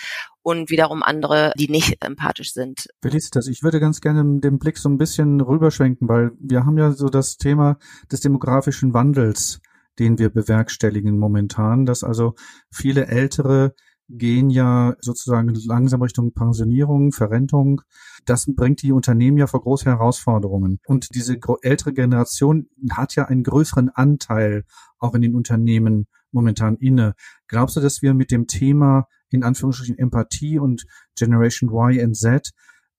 und 0.43 0.71
wiederum 0.71 1.03
andere, 1.03 1.53
die 1.57 1.69
nicht 1.69 2.05
empathisch 2.05 2.53
sind. 2.53 2.89
Felicitas, 3.01 3.47
ich 3.47 3.63
würde 3.63 3.79
ganz 3.79 4.01
gerne 4.01 4.41
den 4.41 4.59
Blick 4.59 4.79
so 4.79 4.89
ein 4.89 4.99
bisschen 4.99 5.41
rüberschwenken, 5.41 6.09
weil 6.09 6.33
wir 6.41 6.65
haben 6.65 6.79
ja 6.79 6.91
so 6.93 7.09
das 7.09 7.37
Thema 7.37 7.79
des 8.11 8.21
demografischen 8.21 8.93
Wandels, 8.93 9.61
den 10.01 10.19
wir 10.19 10.31
bewerkstelligen 10.31 11.19
momentan, 11.19 11.87
dass 11.87 12.03
also 12.03 12.35
viele 12.73 13.07
ältere 13.07 13.75
gehen 14.11 14.51
ja 14.51 14.97
sozusagen 15.01 15.55
langsam 15.67 16.03
Richtung 16.03 16.33
Pensionierung, 16.33 17.13
Verrentung. 17.13 17.83
Das 18.25 18.47
bringt 18.47 18.83
die 18.83 18.93
Unternehmen 18.93 19.39
ja 19.39 19.47
vor 19.47 19.63
große 19.63 19.87
Herausforderungen. 19.87 20.81
Und 20.87 21.15
diese 21.15 21.39
ältere 21.63 21.93
Generation 21.93 22.67
hat 22.91 23.15
ja 23.15 23.27
einen 23.27 23.45
größeren 23.45 23.91
Anteil 23.91 24.65
auch 24.99 25.15
in 25.15 25.23
den 25.23 25.35
Unternehmen 25.35 26.07
momentan 26.33 26.77
inne. 26.77 27.15
Glaubst 27.49 27.77
du, 27.77 27.81
dass 27.81 28.03
wir 28.03 28.15
mit 28.15 28.31
dem 28.31 28.47
Thema 28.47 29.07
in 29.31 29.45
Anführungsstrichen 29.45 29.99
Empathie 29.99 30.59
und 30.59 30.87
Generation 31.17 31.71
Y 31.71 32.01
and 32.03 32.17
Z 32.17 32.51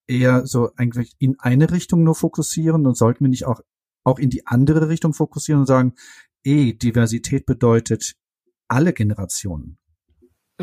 eher 0.07 0.45
so 0.47 0.71
eigentlich 0.75 1.13
in 1.19 1.39
eine 1.39 1.71
Richtung 1.71 2.03
nur 2.03 2.15
fokussieren 2.15 2.85
und 2.85 2.95
sollten 2.97 3.25
wir 3.25 3.29
nicht 3.29 3.45
auch, 3.45 3.61
auch 4.03 4.17
in 4.17 4.29
die 4.29 4.47
andere 4.47 4.87
Richtung 4.89 5.13
fokussieren 5.13 5.61
und 5.61 5.67
sagen, 5.67 5.93
eh, 6.43 6.73
Diversität 6.73 7.45
bedeutet 7.45 8.13
alle 8.67 8.93
Generationen? 8.93 9.77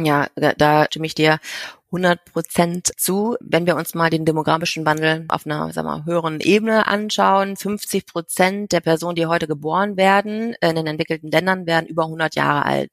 Ja, 0.05 0.29
da, 0.37 0.87
stimme 0.87 1.07
ich 1.07 1.15
dir 1.15 1.39
100 1.87 2.25
Prozent 2.27 2.91
zu. 2.97 3.37
Wenn 3.41 3.67
wir 3.67 3.77
uns 3.77 3.95
mal 3.95 4.11
den 4.11 4.25
demografischen 4.25 4.85
Wandel 4.85 5.25
auf 5.29 5.47
einer 5.47 5.73
sagen 5.73 5.89
wir, 5.89 6.05
höheren 6.05 6.41
Ebene 6.41 6.87
anschauen, 6.87 7.57
50 7.57 8.07
Prozent 8.07 8.73
der 8.73 8.81
Personen, 8.81 9.15
die 9.17 9.27
heute 9.27 9.47
geboren 9.47 9.97
werden, 9.97 10.55
in 10.61 10.77
den 10.77 10.87
entwickelten 10.87 11.31
Ländern 11.31 11.67
werden 11.67 11.87
über 11.87 12.05
100 12.05 12.35
Jahre 12.35 12.65
alt. 12.65 12.93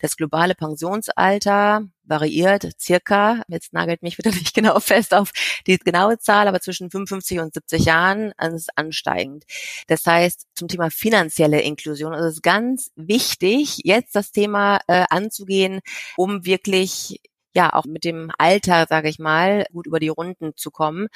Das 0.00 0.16
globale 0.16 0.54
Pensionsalter 0.54 1.82
variiert 2.12 2.68
circa, 2.78 3.42
jetzt 3.48 3.72
nagelt 3.72 4.02
mich 4.02 4.18
wieder 4.18 4.30
nicht 4.30 4.54
genau 4.54 4.78
fest 4.80 5.14
auf 5.14 5.32
die 5.66 5.78
genaue 5.78 6.18
Zahl, 6.18 6.46
aber 6.46 6.60
zwischen 6.60 6.90
55 6.90 7.40
und 7.40 7.54
70 7.54 7.86
Jahren 7.86 8.32
also 8.36 8.56
ist 8.56 8.76
ansteigend. 8.76 9.44
Das 9.86 10.06
heißt, 10.06 10.46
zum 10.54 10.68
Thema 10.68 10.90
finanzielle 10.90 11.62
Inklusion 11.62 12.12
ist 12.12 12.24
es 12.24 12.42
ganz 12.42 12.90
wichtig, 12.96 13.78
jetzt 13.84 14.14
das 14.14 14.30
Thema 14.30 14.80
äh, 14.86 15.04
anzugehen, 15.08 15.80
um 16.16 16.44
wirklich 16.44 17.20
ja 17.54 17.72
auch 17.72 17.84
mit 17.84 18.04
dem 18.04 18.30
Alter, 18.38 18.86
sage 18.88 19.08
ich 19.08 19.18
mal, 19.18 19.66
gut 19.72 19.86
über 19.86 20.00
die 20.00 20.08
Runden 20.08 20.52
zu 20.56 20.70
kommen. 20.70 21.08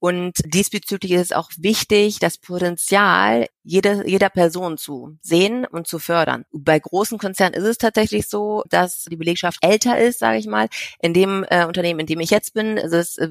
Und 0.00 0.34
diesbezüglich 0.44 1.12
ist 1.12 1.22
es 1.22 1.32
auch 1.32 1.50
wichtig, 1.56 2.18
das 2.18 2.38
Potenzial 2.38 3.46
jeder, 3.68 4.06
jeder 4.06 4.30
Person 4.30 4.78
zu 4.78 5.18
sehen 5.20 5.66
und 5.66 5.86
zu 5.86 5.98
fördern. 5.98 6.46
Bei 6.52 6.78
großen 6.78 7.18
Konzernen 7.18 7.52
ist 7.52 7.66
es 7.66 7.76
tatsächlich 7.76 8.26
so, 8.26 8.64
dass 8.70 9.04
die 9.04 9.16
Belegschaft 9.16 9.58
älter 9.60 9.98
ist, 9.98 10.20
sage 10.20 10.38
ich 10.38 10.46
mal. 10.46 10.68
In 11.00 11.12
dem 11.12 11.44
äh, 11.50 11.66
Unternehmen, 11.66 12.00
in 12.00 12.06
dem 12.06 12.20
ich 12.20 12.30
jetzt 12.30 12.54
bin, 12.54 12.78
ist, 12.78 12.94
es, 12.94 13.18
äh, 13.18 13.28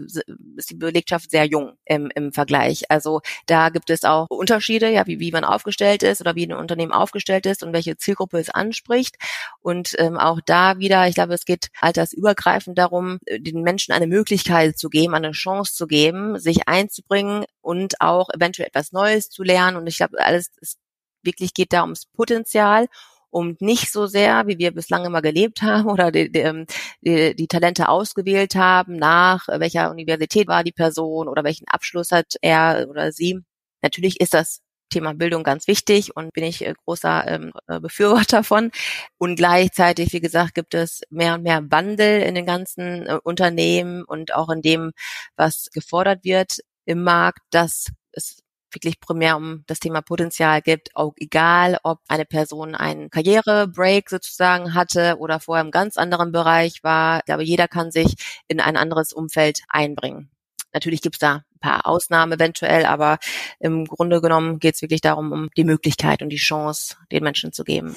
ist 0.55 0.69
die 0.69 0.75
Belegschaft 0.75 1.31
sehr 1.31 1.45
jung 1.45 1.73
im, 1.85 2.11
im 2.13 2.31
Vergleich. 2.33 2.83
Also 2.91 3.21
da 3.47 3.69
gibt 3.69 3.89
es 3.89 4.03
auch 4.03 4.27
Unterschiede, 4.29 4.91
ja, 4.91 5.07
wie, 5.07 5.19
wie 5.19 5.31
man 5.31 5.43
aufgestellt 5.43 6.03
ist 6.03 6.21
oder 6.21 6.35
wie 6.35 6.45
ein 6.45 6.53
Unternehmen 6.53 6.91
aufgestellt 6.91 7.47
ist 7.47 7.63
und 7.63 7.73
welche 7.73 7.97
Zielgruppe 7.97 8.37
es 8.37 8.51
anspricht. 8.51 9.15
Und 9.61 9.95
ähm, 9.97 10.17
auch 10.17 10.39
da 10.45 10.77
wieder, 10.77 11.07
ich 11.07 11.15
glaube, 11.15 11.33
es 11.33 11.45
geht 11.45 11.69
altersübergreifend 11.81 12.77
darum, 12.77 13.17
äh, 13.25 13.39
den 13.39 13.63
Menschen 13.63 13.91
eine 13.91 14.05
Möglichkeit 14.05 14.77
zu 14.77 14.89
geben, 14.89 15.15
eine 15.15 15.31
Chance 15.31 15.73
zu 15.73 15.87
geben, 15.87 16.37
sich 16.37 16.56
sich 16.57 16.67
einzubringen 16.67 17.45
und 17.61 18.01
auch 18.01 18.29
eventuell 18.29 18.67
etwas 18.67 18.91
Neues 18.91 19.29
zu 19.29 19.43
lernen. 19.43 19.77
Und 19.77 19.87
ich 19.87 19.97
glaube, 19.97 20.19
alles 20.19 20.51
es 20.61 20.77
wirklich 21.23 21.53
geht 21.53 21.73
da 21.73 21.81
ums 21.81 22.05
Potenzial 22.05 22.87
um 23.29 23.57
nicht 23.59 23.91
so 23.91 24.07
sehr, 24.07 24.47
wie 24.47 24.57
wir 24.57 24.71
bislang 24.71 25.05
immer 25.05 25.21
gelebt 25.21 25.61
haben 25.61 25.89
oder 25.89 26.11
die, 26.11 26.31
ähm, 26.39 26.65
die, 27.01 27.35
die 27.35 27.47
Talente 27.47 27.89
ausgewählt 27.89 28.55
haben, 28.55 28.95
nach 28.95 29.47
welcher 29.47 29.91
Universität 29.91 30.47
war 30.47 30.63
die 30.63 30.71
Person 30.71 31.27
oder 31.27 31.43
welchen 31.43 31.67
Abschluss 31.67 32.11
hat 32.11 32.35
er 32.41 32.87
oder 32.89 33.11
sie. 33.11 33.39
Natürlich 33.81 34.19
ist 34.21 34.33
das 34.33 34.61
Thema 34.89 35.13
Bildung 35.13 35.43
ganz 35.43 35.67
wichtig 35.67 36.15
und 36.15 36.33
bin 36.33 36.43
ich 36.43 36.65
äh, 36.65 36.73
großer 36.85 37.27
ähm, 37.27 37.51
äh, 37.67 37.79
Befürworter 37.79 38.43
von. 38.43 38.71
Und 39.17 39.35
gleichzeitig, 39.35 40.13
wie 40.13 40.21
gesagt, 40.21 40.55
gibt 40.55 40.73
es 40.73 41.01
mehr 41.09 41.35
und 41.35 41.43
mehr 41.43 41.63
Wandel 41.69 42.21
in 42.21 42.35
den 42.35 42.45
ganzen 42.45 43.05
äh, 43.07 43.19
Unternehmen 43.23 44.03
und 44.03 44.33
auch 44.33 44.49
in 44.49 44.61
dem, 44.61 44.91
was 45.35 45.69
gefordert 45.73 46.23
wird 46.23 46.59
im 46.85 47.03
Markt, 47.03 47.41
dass 47.51 47.87
es 48.11 48.37
wirklich 48.71 48.99
primär 48.99 49.37
um 49.37 49.63
das 49.67 49.79
Thema 49.79 50.01
Potenzial 50.01 50.61
gibt, 50.61 50.95
auch 50.95 51.13
egal, 51.17 51.77
ob 51.83 51.99
eine 52.07 52.25
Person 52.25 52.75
einen 52.75 53.09
Karrierebreak 53.09 54.09
sozusagen 54.09 54.73
hatte 54.73 55.17
oder 55.19 55.39
vorher 55.39 55.63
im 55.63 55.71
ganz 55.71 55.97
anderen 55.97 56.31
Bereich 56.31 56.83
war. 56.83 57.19
Ich 57.19 57.25
glaube, 57.25 57.43
jeder 57.43 57.67
kann 57.67 57.91
sich 57.91 58.15
in 58.47 58.59
ein 58.59 58.77
anderes 58.77 59.13
Umfeld 59.13 59.61
einbringen. 59.69 60.29
Natürlich 60.73 61.01
gibt 61.01 61.15
es 61.15 61.19
da 61.19 61.43
paar 61.57 61.85
Ausnahmen 61.85 62.33
eventuell, 62.33 62.85
aber 62.85 63.17
im 63.59 63.85
Grunde 63.85 64.21
genommen 64.21 64.59
geht 64.59 64.75
es 64.75 64.81
wirklich 64.81 65.01
darum, 65.01 65.31
um 65.31 65.49
die 65.57 65.63
Möglichkeit 65.63 66.21
und 66.21 66.29
die 66.29 66.37
Chance 66.37 66.95
den 67.11 67.23
Menschen 67.23 67.51
zu 67.51 67.63
geben. 67.63 67.95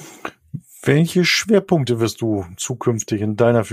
Welche 0.83 1.25
Schwerpunkte 1.25 1.99
wirst 1.99 2.21
du 2.21 2.45
zukünftig 2.57 3.21
in 3.21 3.35
deiner 3.35 3.63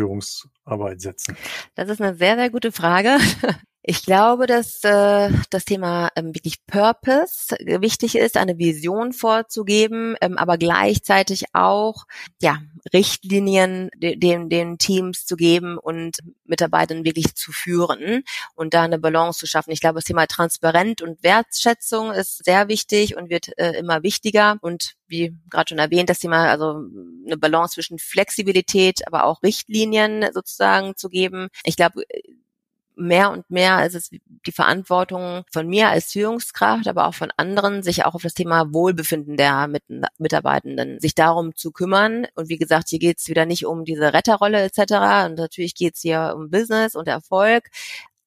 Führungsarbeit 0.68 1.00
setzen? 1.00 1.36
Das 1.74 1.88
ist 1.88 2.00
eine 2.00 2.14
sehr, 2.14 2.36
sehr 2.36 2.50
gute 2.50 2.72
Frage. 2.72 3.18
Ich 3.90 4.02
glaube, 4.02 4.46
dass 4.46 4.84
äh, 4.84 5.30
das 5.48 5.64
Thema 5.64 6.10
ähm, 6.14 6.34
wirklich 6.34 6.66
Purpose 6.66 7.56
wichtig 7.80 8.16
ist, 8.16 8.36
eine 8.36 8.58
Vision 8.58 9.14
vorzugeben, 9.14 10.14
ähm, 10.20 10.36
aber 10.36 10.58
gleichzeitig 10.58 11.44
auch 11.54 12.04
ja 12.42 12.58
Richtlinien 12.92 13.88
den, 13.96 14.50
den 14.50 14.76
Teams 14.76 15.24
zu 15.24 15.36
geben 15.36 15.78
und 15.78 16.18
Mitarbeitern 16.44 17.06
wirklich 17.06 17.34
zu 17.34 17.50
führen 17.50 18.24
und 18.54 18.74
da 18.74 18.82
eine 18.82 18.98
Balance 18.98 19.38
zu 19.38 19.46
schaffen. 19.46 19.70
Ich 19.70 19.80
glaube, 19.80 19.96
das 19.96 20.04
Thema 20.04 20.26
Transparent 20.26 21.00
und 21.00 21.22
Wertschätzung 21.22 22.12
ist 22.12 22.44
sehr 22.44 22.68
wichtig 22.68 23.16
und 23.16 23.30
wird 23.30 23.56
äh, 23.58 23.72
immer 23.78 24.02
wichtiger 24.02 24.58
und 24.60 24.96
wie 25.06 25.34
gerade 25.48 25.70
schon 25.70 25.78
erwähnt, 25.78 26.10
das 26.10 26.18
Thema, 26.18 26.50
also 26.50 26.82
eine 27.26 27.38
Balance 27.38 27.74
zwischen 27.74 27.98
Flexibilität, 27.98 29.06
aber 29.06 29.24
auch 29.24 29.42
Richtlinien 29.42 30.26
sozusagen 30.34 30.57
zu 30.96 31.08
geben. 31.08 31.48
Ich 31.64 31.76
glaube, 31.76 32.02
mehr 32.98 33.30
und 33.30 33.48
mehr 33.50 33.86
ist 33.86 33.94
es 33.94 34.10
die 34.10 34.52
Verantwortung 34.52 35.44
von 35.52 35.68
mir 35.68 35.88
als 35.88 36.12
Führungskraft, 36.12 36.88
aber 36.88 37.06
auch 37.06 37.14
von 37.14 37.30
anderen, 37.36 37.82
sich 37.82 38.04
auch 38.04 38.14
auf 38.14 38.22
das 38.22 38.34
Thema 38.34 38.72
Wohlbefinden 38.72 39.36
der 39.36 39.70
Mitarbeitenden, 40.18 41.00
sich 41.00 41.14
darum 41.14 41.54
zu 41.54 41.70
kümmern. 41.70 42.26
Und 42.34 42.48
wie 42.48 42.58
gesagt, 42.58 42.88
hier 42.88 42.98
geht 42.98 43.18
es 43.18 43.28
wieder 43.28 43.46
nicht 43.46 43.66
um 43.66 43.84
diese 43.84 44.12
Retterrolle 44.12 44.62
etc. 44.62 44.78
Und 45.26 45.38
natürlich 45.38 45.74
geht 45.74 45.94
es 45.94 46.02
hier 46.02 46.34
um 46.36 46.50
Business 46.50 46.94
und 46.94 47.08
Erfolg, 47.08 47.68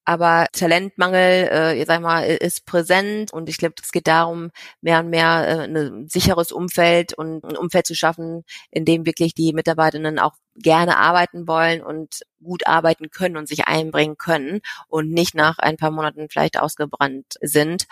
aber 0.05 0.47
Talentmangel, 0.51 1.47
äh, 1.77 1.85
sag 1.85 2.01
mal, 2.01 2.23
ist 2.23 2.65
präsent 2.65 3.31
und 3.33 3.49
ich 3.49 3.57
glaube, 3.57 3.75
es 3.81 3.91
geht 3.91 4.07
darum, 4.07 4.51
mehr 4.81 4.99
und 4.99 5.09
mehr 5.09 5.47
äh, 5.47 5.63
ein 5.67 6.07
sicheres 6.07 6.51
Umfeld 6.51 7.13
und 7.13 7.43
ein 7.43 7.57
Umfeld 7.57 7.85
zu 7.85 7.95
schaffen, 7.95 8.43
in 8.71 8.85
dem 8.85 9.05
wirklich 9.05 9.33
die 9.33 9.53
Mitarbeitenden 9.53 10.19
auch 10.19 10.33
gerne 10.55 10.97
arbeiten 10.97 11.47
wollen 11.47 11.81
und 11.81 12.21
gut 12.43 12.67
arbeiten 12.67 13.09
können 13.09 13.37
und 13.37 13.47
sich 13.47 13.67
einbringen 13.67 14.17
können 14.17 14.61
und 14.87 15.11
nicht 15.11 15.35
nach 15.35 15.59
ein 15.59 15.77
paar 15.77 15.91
Monaten 15.91 16.27
vielleicht 16.29 16.59
ausgebrannt 16.59 17.35
sind. 17.41 17.85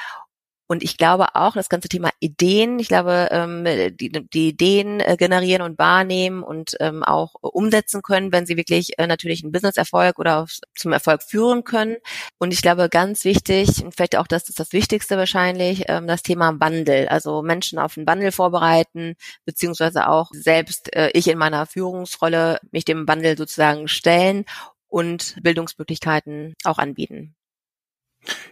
Und 0.72 0.84
ich 0.84 0.98
glaube 0.98 1.30
auch, 1.34 1.56
das 1.56 1.68
ganze 1.68 1.90
Thema 1.90 2.12
Ideen, 2.20 2.78
ich 2.78 2.90
glaube, 2.90 3.30
ähm, 3.32 3.66
die, 3.66 4.12
die 4.12 4.50
Ideen 4.50 5.00
äh, 5.00 5.18
generieren 5.18 5.64
und 5.64 5.80
wahrnehmen 5.80 6.44
und 6.44 6.76
ähm, 6.80 7.04
auch 7.04 7.34
umsetzen 7.42 8.04
können, 8.04 8.32
wenn 8.32 8.46
sie 8.46 8.56
wirklich 8.56 9.00
äh, 9.00 9.08
natürlich 9.08 9.44
einen 9.44 9.52
Business-Erfolg 9.52 10.20
oder 10.20 10.46
zum 10.76 10.94
Erfolg 10.94 11.24
führen 11.24 11.64
können. 11.64 11.98
Und 12.38 12.54
ich 12.54 12.62
glaube, 12.62 12.88
ganz 12.88 13.26
wichtig, 13.26 13.84
und 13.84 13.96
vielleicht 13.96 14.16
auch 14.16 14.28
das 14.28 14.48
ist 14.48 14.60
das 14.60 14.72
Wichtigste 14.72 15.18
wahrscheinlich, 15.18 15.86
ähm, 15.88 16.06
das 16.06 16.22
Thema 16.22 16.60
Wandel. 16.60 17.08
Also 17.08 17.42
Menschen 17.42 17.80
auf 17.80 17.96
den 17.96 18.06
Wandel 18.06 18.32
vorbereiten, 18.32 19.16
beziehungsweise 19.46 20.08
auch 20.08 20.30
selbst 20.34 20.96
äh, 20.96 21.10
ich 21.16 21.28
in 21.30 21.40
meiner 21.40 21.66
Führungsrolle 21.66 22.60
mich 22.70 22.86
dem 22.86 23.08
Wandel 23.08 23.36
sozusagen 23.36 23.88
stellen 23.88 24.46
und 24.88 25.36
Bildungsmöglichkeiten 25.42 26.56
auch 26.64 26.78
anbieten. 26.78 27.36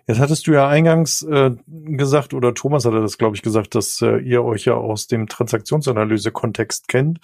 Jetzt 0.08 0.20
hattest 0.20 0.48
du 0.48 0.54
ja 0.54 0.68
eingangs 0.68 1.22
äh, 1.24 1.52
gesagt, 1.68 2.34
oder 2.34 2.54
Thomas 2.54 2.86
hatte 2.86 3.02
das, 3.02 3.18
glaube 3.18 3.36
ich, 3.36 3.42
gesagt, 3.42 3.76
dass 3.76 4.02
äh, 4.02 4.18
ihr 4.18 4.44
euch 4.44 4.66
ja 4.66 4.74
aus 4.74 5.08
dem 5.08 5.28
Transaktionsanalyse-Kontext 5.28 6.88
kennt 6.88 7.20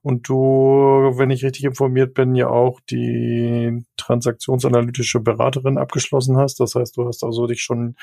und 0.00 0.28
du, 0.28 1.12
wenn 1.16 1.30
ich 1.30 1.44
richtig 1.44 1.64
informiert 1.64 2.14
bin, 2.14 2.34
ja 2.34 2.48
auch 2.48 2.80
die 2.90 3.84
transaktionsanalytische 3.96 5.20
Beraterin 5.20 5.78
abgeschlossen 5.78 6.36
hast. 6.38 6.58
Das 6.60 6.74
heißt, 6.74 6.96
du 6.96 7.06
hast 7.06 7.22
also 7.22 7.46
dich 7.46 7.62
schon 7.62 7.96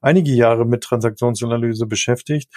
einige 0.00 0.32
Jahre 0.32 0.64
mit 0.64 0.82
Transaktionsanalyse 0.82 1.86
beschäftigt. 1.86 2.48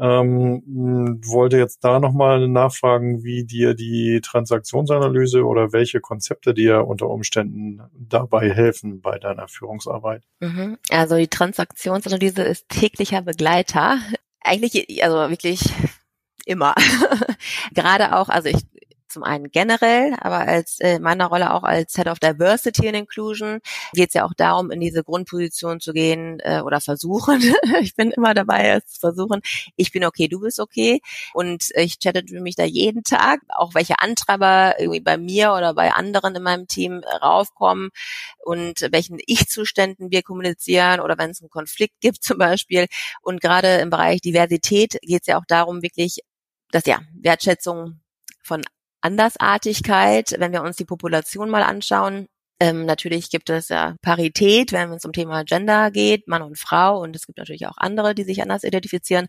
Ähm, 0.00 1.20
wollte 1.24 1.58
jetzt 1.58 1.84
da 1.84 2.00
nochmal 2.00 2.48
nachfragen, 2.48 3.22
wie 3.22 3.44
dir 3.44 3.74
die 3.74 4.20
Transaktionsanalyse 4.22 5.44
oder 5.44 5.72
welche 5.72 6.00
Konzepte 6.00 6.52
dir 6.52 6.86
unter 6.86 7.08
Umständen 7.08 7.80
dabei 7.92 8.52
helfen 8.52 9.00
bei 9.00 9.18
deiner 9.18 9.48
Führungsarbeit. 9.48 10.24
Mhm. 10.40 10.78
Also 10.90 11.16
die 11.16 11.28
Transaktionsanalyse 11.28 12.42
ist 12.42 12.68
täglicher 12.68 13.22
Begleiter. 13.22 13.98
Eigentlich, 14.40 15.02
also 15.02 15.30
wirklich 15.30 15.60
immer. 16.44 16.74
Gerade 17.74 18.16
auch, 18.16 18.28
also 18.28 18.48
ich 18.48 18.64
zum 19.14 19.22
einen 19.22 19.50
generell, 19.50 20.14
aber 20.20 20.40
als 20.40 20.80
äh, 20.80 20.98
meiner 20.98 21.26
Rolle 21.26 21.54
auch 21.54 21.62
als 21.62 21.94
Head 21.94 22.08
of 22.08 22.18
Diversity 22.18 22.88
and 22.88 22.96
Inclusion 22.96 23.60
geht 23.92 24.08
es 24.08 24.14
ja 24.14 24.24
auch 24.24 24.34
darum, 24.34 24.70
in 24.70 24.80
diese 24.80 25.04
Grundposition 25.04 25.80
zu 25.80 25.92
gehen 25.92 26.40
äh, 26.40 26.60
oder 26.60 26.80
versuchen. 26.80 27.40
ich 27.80 27.94
bin 27.94 28.10
immer 28.10 28.34
dabei, 28.34 28.70
es 28.70 28.86
zu 28.86 29.00
versuchen. 29.00 29.40
Ich 29.76 29.92
bin 29.92 30.04
okay, 30.04 30.26
du 30.28 30.40
bist 30.40 30.58
okay. 30.58 31.00
Und 31.32 31.70
ich 31.76 31.98
chatte 32.00 32.24
mich 32.28 32.56
da 32.56 32.64
jeden 32.64 33.04
Tag, 33.04 33.40
auch 33.48 33.74
welche 33.74 34.00
Antreiber 34.00 34.74
irgendwie 34.78 35.00
bei 35.00 35.16
mir 35.16 35.52
oder 35.52 35.74
bei 35.74 35.92
anderen 35.92 36.34
in 36.34 36.42
meinem 36.42 36.66
Team 36.66 37.02
raufkommen 37.22 37.90
und 38.40 38.88
welchen 38.90 39.18
Ich-Zuständen 39.26 40.10
wir 40.10 40.22
kommunizieren 40.22 41.00
oder 41.00 41.16
wenn 41.18 41.30
es 41.30 41.40
einen 41.40 41.50
Konflikt 41.50 41.94
gibt 42.00 42.22
zum 42.24 42.38
Beispiel. 42.38 42.86
Und 43.22 43.40
gerade 43.40 43.76
im 43.76 43.90
Bereich 43.90 44.20
Diversität 44.20 44.98
geht 45.02 45.22
es 45.22 45.28
ja 45.28 45.38
auch 45.38 45.46
darum, 45.46 45.82
wirklich 45.82 46.18
dass 46.74 46.86
ja 46.86 47.00
Wertschätzung 47.14 48.00
von 48.42 48.62
Andersartigkeit, 49.04 50.34
wenn 50.38 50.52
wir 50.52 50.62
uns 50.62 50.76
die 50.76 50.86
Population 50.86 51.50
mal 51.50 51.62
anschauen, 51.62 52.26
ähm, 52.60 52.86
natürlich 52.86 53.30
gibt 53.30 53.50
es 53.50 53.68
ja 53.68 53.96
Parität, 54.00 54.72
wenn 54.72 54.92
es 54.92 55.04
um 55.04 55.12
Thema 55.12 55.42
Gender 55.44 55.90
geht, 55.90 56.28
Mann 56.28 56.42
und 56.42 56.58
Frau. 56.58 57.00
Und 57.00 57.16
es 57.16 57.26
gibt 57.26 57.38
natürlich 57.38 57.66
auch 57.66 57.76
andere, 57.76 58.14
die 58.14 58.22
sich 58.22 58.42
anders 58.42 58.62
identifizieren. 58.62 59.26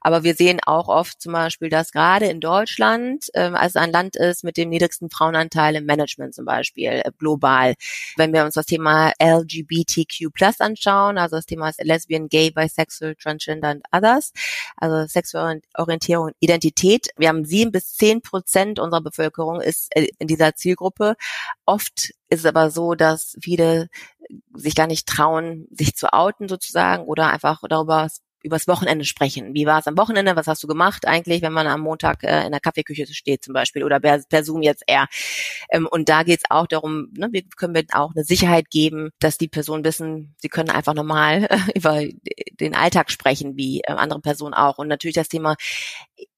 Aber 0.00 0.24
wir 0.24 0.34
sehen 0.34 0.60
auch 0.66 0.88
oft 0.88 1.20
zum 1.20 1.32
Beispiel, 1.32 1.68
dass 1.68 1.92
gerade 1.92 2.26
in 2.26 2.40
Deutschland, 2.40 3.26
ähm, 3.34 3.54
also 3.54 3.78
ein 3.78 3.92
Land 3.92 4.16
ist 4.16 4.42
mit 4.42 4.56
dem 4.56 4.70
niedrigsten 4.70 5.08
Frauenanteil 5.08 5.76
im 5.76 5.86
Management 5.86 6.34
zum 6.34 6.44
Beispiel, 6.44 6.88
äh, 6.88 7.10
global. 7.16 7.74
Wenn 8.16 8.32
wir 8.32 8.44
uns 8.44 8.54
das 8.54 8.66
Thema 8.66 9.12
LGBTQ 9.20 10.32
Plus 10.32 10.60
anschauen, 10.60 11.16
also 11.16 11.36
das 11.36 11.46
Thema 11.46 11.70
Lesbian, 11.80 12.28
Gay, 12.28 12.50
Bisexual, 12.50 13.14
Transgender 13.14 13.68
and 13.68 13.84
Others, 13.92 14.32
also 14.76 15.06
sexuelle 15.06 15.60
Orientierung 15.74 16.26
und 16.26 16.36
Identität. 16.40 17.08
Wir 17.16 17.28
haben 17.28 17.44
sieben 17.44 17.70
bis 17.70 17.94
zehn 17.94 18.20
Prozent 18.20 18.78
unserer 18.80 19.00
Bevölkerung 19.00 19.60
ist 19.60 19.94
äh, 19.96 20.08
in 20.18 20.26
dieser 20.26 20.54
Zielgruppe. 20.56 21.14
Oft 21.66 22.10
ist 22.28 22.40
es 22.40 22.46
aber 22.46 22.70
so, 22.70 22.94
dass 22.94 23.36
viele 23.40 23.88
sich 24.54 24.74
gar 24.74 24.86
nicht 24.86 25.06
trauen, 25.06 25.66
sich 25.70 25.94
zu 25.94 26.12
outen 26.12 26.48
sozusagen 26.48 27.04
oder 27.04 27.28
einfach 27.28 27.62
darüber 27.68 28.08
übers 28.44 28.68
Wochenende 28.68 29.06
sprechen. 29.06 29.54
Wie 29.54 29.64
war 29.64 29.80
es 29.80 29.86
am 29.86 29.96
Wochenende? 29.96 30.36
Was 30.36 30.46
hast 30.46 30.62
du 30.62 30.66
gemacht 30.66 31.06
eigentlich, 31.06 31.40
wenn 31.40 31.52
man 31.52 31.66
am 31.66 31.80
Montag 31.80 32.22
äh, 32.22 32.44
in 32.44 32.52
der 32.52 32.60
Kaffeeküche 32.60 33.06
steht 33.06 33.42
zum 33.42 33.54
Beispiel 33.54 33.82
oder 33.82 34.00
per, 34.00 34.20
per 34.28 34.44
Zoom 34.44 34.62
jetzt 34.62 34.84
eher? 34.86 35.06
Ähm, 35.70 35.88
und 35.90 36.10
da 36.10 36.22
geht 36.24 36.40
es 36.40 36.50
auch 36.50 36.66
darum, 36.66 37.08
ne, 37.16 37.28
wir 37.32 37.42
können 37.56 37.74
wir 37.74 37.84
auch 37.94 38.12
eine 38.14 38.24
Sicherheit 38.24 38.68
geben, 38.70 39.10
dass 39.18 39.38
die 39.38 39.48
Personen 39.48 39.82
wissen, 39.82 40.34
sie 40.36 40.50
können 40.50 40.68
einfach 40.68 40.92
normal 40.92 41.44
äh, 41.48 41.58
über 41.74 42.02
den 42.60 42.74
Alltag 42.74 43.10
sprechen, 43.10 43.56
wie 43.56 43.80
äh, 43.80 43.92
andere 43.92 44.20
Personen 44.20 44.54
auch. 44.54 44.76
Und 44.76 44.88
natürlich 44.88 45.16
das 45.16 45.28
Thema 45.28 45.56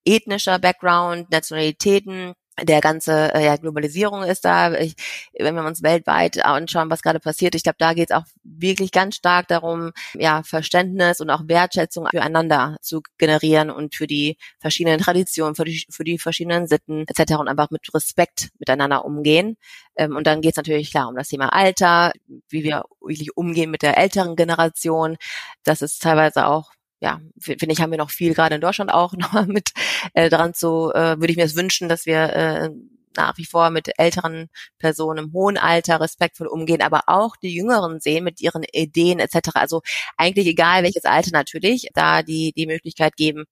ethnischer 0.05 0.60
Background, 0.60 1.30
Nationalitäten, 1.32 2.34
der 2.62 2.80
ganze 2.80 3.34
äh, 3.34 3.45
ja, 3.45 3.56
Globalisierung 3.56 4.23
ist 4.23 4.45
da. 4.45 4.73
Ich, 4.75 4.95
wenn 5.38 5.54
wir 5.54 5.64
uns 5.64 5.82
weltweit 5.82 6.45
anschauen, 6.45 6.90
was 6.90 7.02
gerade 7.02 7.21
passiert, 7.21 7.54
ich 7.54 7.62
glaube, 7.62 7.76
da 7.78 7.92
geht 7.92 8.10
es 8.10 8.16
auch 8.16 8.25
wirklich 8.45 8.92
ganz 8.92 9.16
stark 9.16 9.49
darum, 9.49 9.92
ja, 10.14 10.42
Verständnis 10.42 11.21
und 11.21 11.30
auch 11.30 11.42
Wertschätzung 11.47 12.06
füreinander 12.10 12.76
zu 12.80 13.02
generieren 13.19 13.71
und 13.71 13.95
für 13.95 14.06
die 14.06 14.38
verschiedenen 14.58 15.00
Traditionen, 15.00 15.54
für 15.54 15.64
die, 15.64 15.86
für 15.90 16.04
die 16.04 16.19
verschiedenen 16.19 16.66
Sitten 16.66 17.04
etc. 17.08 17.34
und 17.34 17.49
einfach 17.49 17.71
mit 17.71 17.92
Respekt 17.95 18.49
miteinander 18.58 19.04
umgehen. 19.04 19.56
Ähm, 19.97 20.16
und 20.16 20.26
dann 20.26 20.40
geht 20.40 20.52
es 20.52 20.56
natürlich 20.56 20.90
klar 20.90 21.08
um 21.08 21.16
das 21.16 21.28
Thema 21.28 21.52
Alter, 21.52 22.12
wie 22.49 22.64
wir 22.64 22.84
wirklich 23.00 23.36
umgehen 23.36 23.71
mit 23.71 23.82
der 23.82 23.99
älteren 23.99 24.36
Generation. 24.36 25.16
Das 25.64 25.82
ist 25.82 26.02
teilweise 26.02 26.47
auch 26.47 26.75
ja, 27.06 27.21
finde 27.38 27.73
ich, 27.73 27.80
haben 27.80 27.92
wir 27.92 27.99
noch 27.99 28.10
viel 28.10 28.34
gerade 28.34 28.56
in 28.56 28.60
Deutschland 28.60 28.92
auch 28.92 29.12
noch 29.16 29.47
mit 29.47 29.73
äh, 30.14 30.28
dran 30.28 30.54
zu, 30.54 30.92
äh, 30.92 31.19
würde 31.21 31.30
ich 31.30 31.36
mir 31.36 31.45
es 31.45 31.56
wünschen, 31.56 31.88
dass 31.88 32.04
wir 32.04 32.32
äh, 32.32 32.71
nach 33.16 33.38
wie 33.38 33.47
vor 33.47 33.71
mit 33.71 33.90
älteren 33.97 34.49
Personen 34.78 35.26
im 35.26 35.32
hohen 35.32 35.56
Alter 35.56 36.00
respektvoll 36.00 36.49
umgehen, 36.49 36.82
aber 36.82 37.04
auch 37.06 37.36
die 37.36 37.54
Jüngeren 37.54 38.00
sehen 38.00 38.25
mit 38.25 38.40
ihren 38.40 38.64
Ideen 38.73 39.21
etc. 39.21 39.50
Also 39.54 39.82
eigentlich 40.19 40.47
egal 40.49 40.82
welches 40.82 41.04
Alter 41.04 41.30
natürlich, 41.32 41.88
da 41.95 42.23
die 42.23 42.52
die 42.54 42.66
Möglichkeit 42.66 43.16
geben. 43.16 43.45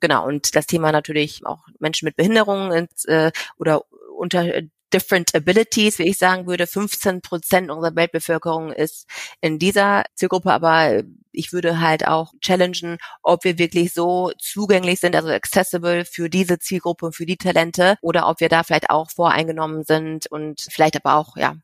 Genau 0.00 0.26
und 0.26 0.56
das 0.56 0.66
Thema 0.66 0.90
natürlich 0.92 1.44
auch 1.44 1.60
Menschen 1.78 2.06
mit 2.06 2.16
Behinderungen 2.16 2.88
äh, 3.06 3.30
oder 3.58 3.82
unter 4.16 4.62
Different 4.92 5.34
Abilities, 5.34 5.98
wie 5.98 6.08
ich 6.08 6.18
sagen 6.18 6.46
würde. 6.46 6.66
15 6.66 7.20
Prozent 7.20 7.70
unserer 7.70 7.94
Weltbevölkerung 7.94 8.72
ist 8.72 9.06
in 9.40 9.58
dieser 9.58 10.04
Zielgruppe, 10.14 10.50
aber 10.50 11.02
ich 11.38 11.52
würde 11.52 11.80
halt 11.80 12.06
auch 12.06 12.32
challengen, 12.40 12.98
ob 13.22 13.44
wir 13.44 13.58
wirklich 13.58 13.94
so 13.94 14.32
zugänglich 14.38 15.00
sind, 15.00 15.14
also 15.14 15.28
accessible 15.28 16.04
für 16.04 16.28
diese 16.28 16.58
Zielgruppe 16.58 17.12
für 17.12 17.26
die 17.26 17.36
Talente 17.36 17.96
oder 18.02 18.28
ob 18.28 18.40
wir 18.40 18.48
da 18.48 18.64
vielleicht 18.64 18.90
auch 18.90 19.10
voreingenommen 19.10 19.84
sind 19.84 20.26
und 20.26 20.66
vielleicht 20.70 20.96
aber 20.96 21.14
auch, 21.16 21.36
ja, 21.36 21.54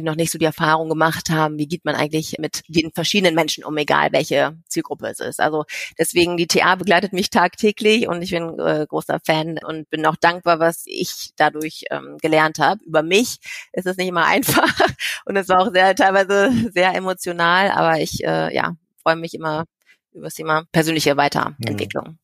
noch 0.00 0.14
nicht 0.14 0.30
so 0.30 0.38
die 0.38 0.44
Erfahrung 0.44 0.88
gemacht 0.88 1.30
haben, 1.30 1.58
wie 1.58 1.66
geht 1.66 1.84
man 1.84 1.94
eigentlich 1.94 2.36
mit 2.38 2.62
den 2.68 2.92
verschiedenen 2.92 3.34
Menschen 3.34 3.64
um, 3.64 3.76
egal 3.76 4.12
welche 4.12 4.56
Zielgruppe 4.68 5.08
es 5.08 5.20
ist. 5.20 5.40
Also 5.40 5.64
deswegen, 5.98 6.36
die 6.36 6.46
TA 6.46 6.74
begleitet 6.76 7.12
mich 7.12 7.30
tagtäglich 7.30 8.08
und 8.08 8.22
ich 8.22 8.30
bin 8.30 8.58
äh, 8.58 8.86
großer 8.88 9.20
Fan 9.24 9.58
und 9.64 9.90
bin 9.90 10.06
auch 10.06 10.16
dankbar, 10.16 10.60
was 10.60 10.84
ich 10.86 11.30
dadurch 11.36 11.84
ähm, 11.90 12.18
gelernt 12.20 12.58
habe. 12.58 12.82
Über 12.84 13.02
mich 13.02 13.38
ist 13.72 13.86
es 13.86 13.96
nicht 13.96 14.08
immer 14.08 14.26
einfach 14.26 14.78
und 15.24 15.36
es 15.36 15.48
war 15.48 15.60
auch 15.60 15.72
sehr 15.72 15.94
teilweise 15.94 16.52
sehr 16.72 16.94
emotional, 16.94 17.70
aber 17.70 18.00
ich 18.00 18.24
äh, 18.24 18.54
ja, 18.54 18.76
freue 19.08 19.16
mich 19.16 19.34
immer 19.34 19.64
über 20.12 20.24
das 20.24 20.34
Thema 20.34 20.64
persönliche 20.70 21.16
Weiterentwicklung. 21.16 22.18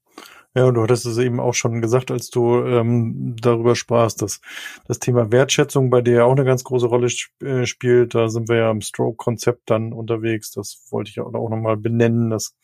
Ja, 0.55 0.71
du 0.71 0.83
hattest 0.83 1.07
es 1.07 1.19
eben 1.19 1.41
auch 1.41 1.55
schon 1.55 1.81
gesagt, 1.81 2.11
als 2.13 2.31
du 2.31 2.59
ähm, 2.59 3.35
darüber 3.41 3.75
sprachst, 3.75 4.23
dass 4.23 4.41
das 4.87 5.01
Thema 5.01 5.33
Wertschätzung 5.33 5.91
bei 5.91 6.01
dir 6.01 6.27
auch 6.27 6.33
eine 6.33 6.45
ganz 6.45 6.63
große 6.63 6.87
Rolle 6.87 7.07
sp 7.11 7.33
äh, 7.43 7.67
spielt. 7.67 8.15
Da 8.15 8.29
sind 8.29 8.49
wir 8.49 8.57
ja 8.57 8.71
im 8.71 8.83
Stroke-Konzept 8.83 9.69
dann 9.69 9.93
unterwegs. 9.93 10.53
Das 10.53 10.87
wollte 10.91 11.11
ich 11.11 11.19
auch 11.19 11.33
nochmal 11.33 11.77
benennen, 11.77 12.31
dass 12.31 12.55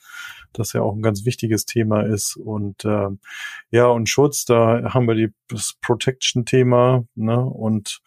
das 0.52 0.72
ja 0.72 0.82
auch 0.82 0.94
ein 0.94 1.02
ganz 1.02 1.24
wichtiges 1.24 1.64
Thema 1.64 2.02
ist. 2.02 2.36
Und 2.36 2.84
äh, 2.84 3.08
ja, 3.70 3.86
und 3.86 4.08
Schutz, 4.08 4.44
da 4.44 4.92
haben 4.94 5.06
wir 5.06 5.14
die, 5.14 5.32
das 5.48 5.74
Protection-Thema, 5.80 7.04
ne? 7.14 7.44
Und 7.44 8.00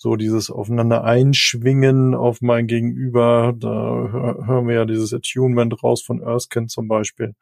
so 0.00 0.14
dieses 0.14 0.50
aufeinander 0.50 1.02
einschwingen 1.02 2.14
auf 2.14 2.40
mein 2.40 2.68
Gegenüber. 2.68 3.52
Da 3.56 3.70
hören 4.46 4.68
wir 4.68 4.76
ja 4.76 4.84
dieses 4.84 5.12
Attunement 5.12 5.82
raus 5.82 6.02
von 6.02 6.22
Erskine 6.22 6.68
zum 6.68 6.86
Beispiel. 6.86 7.34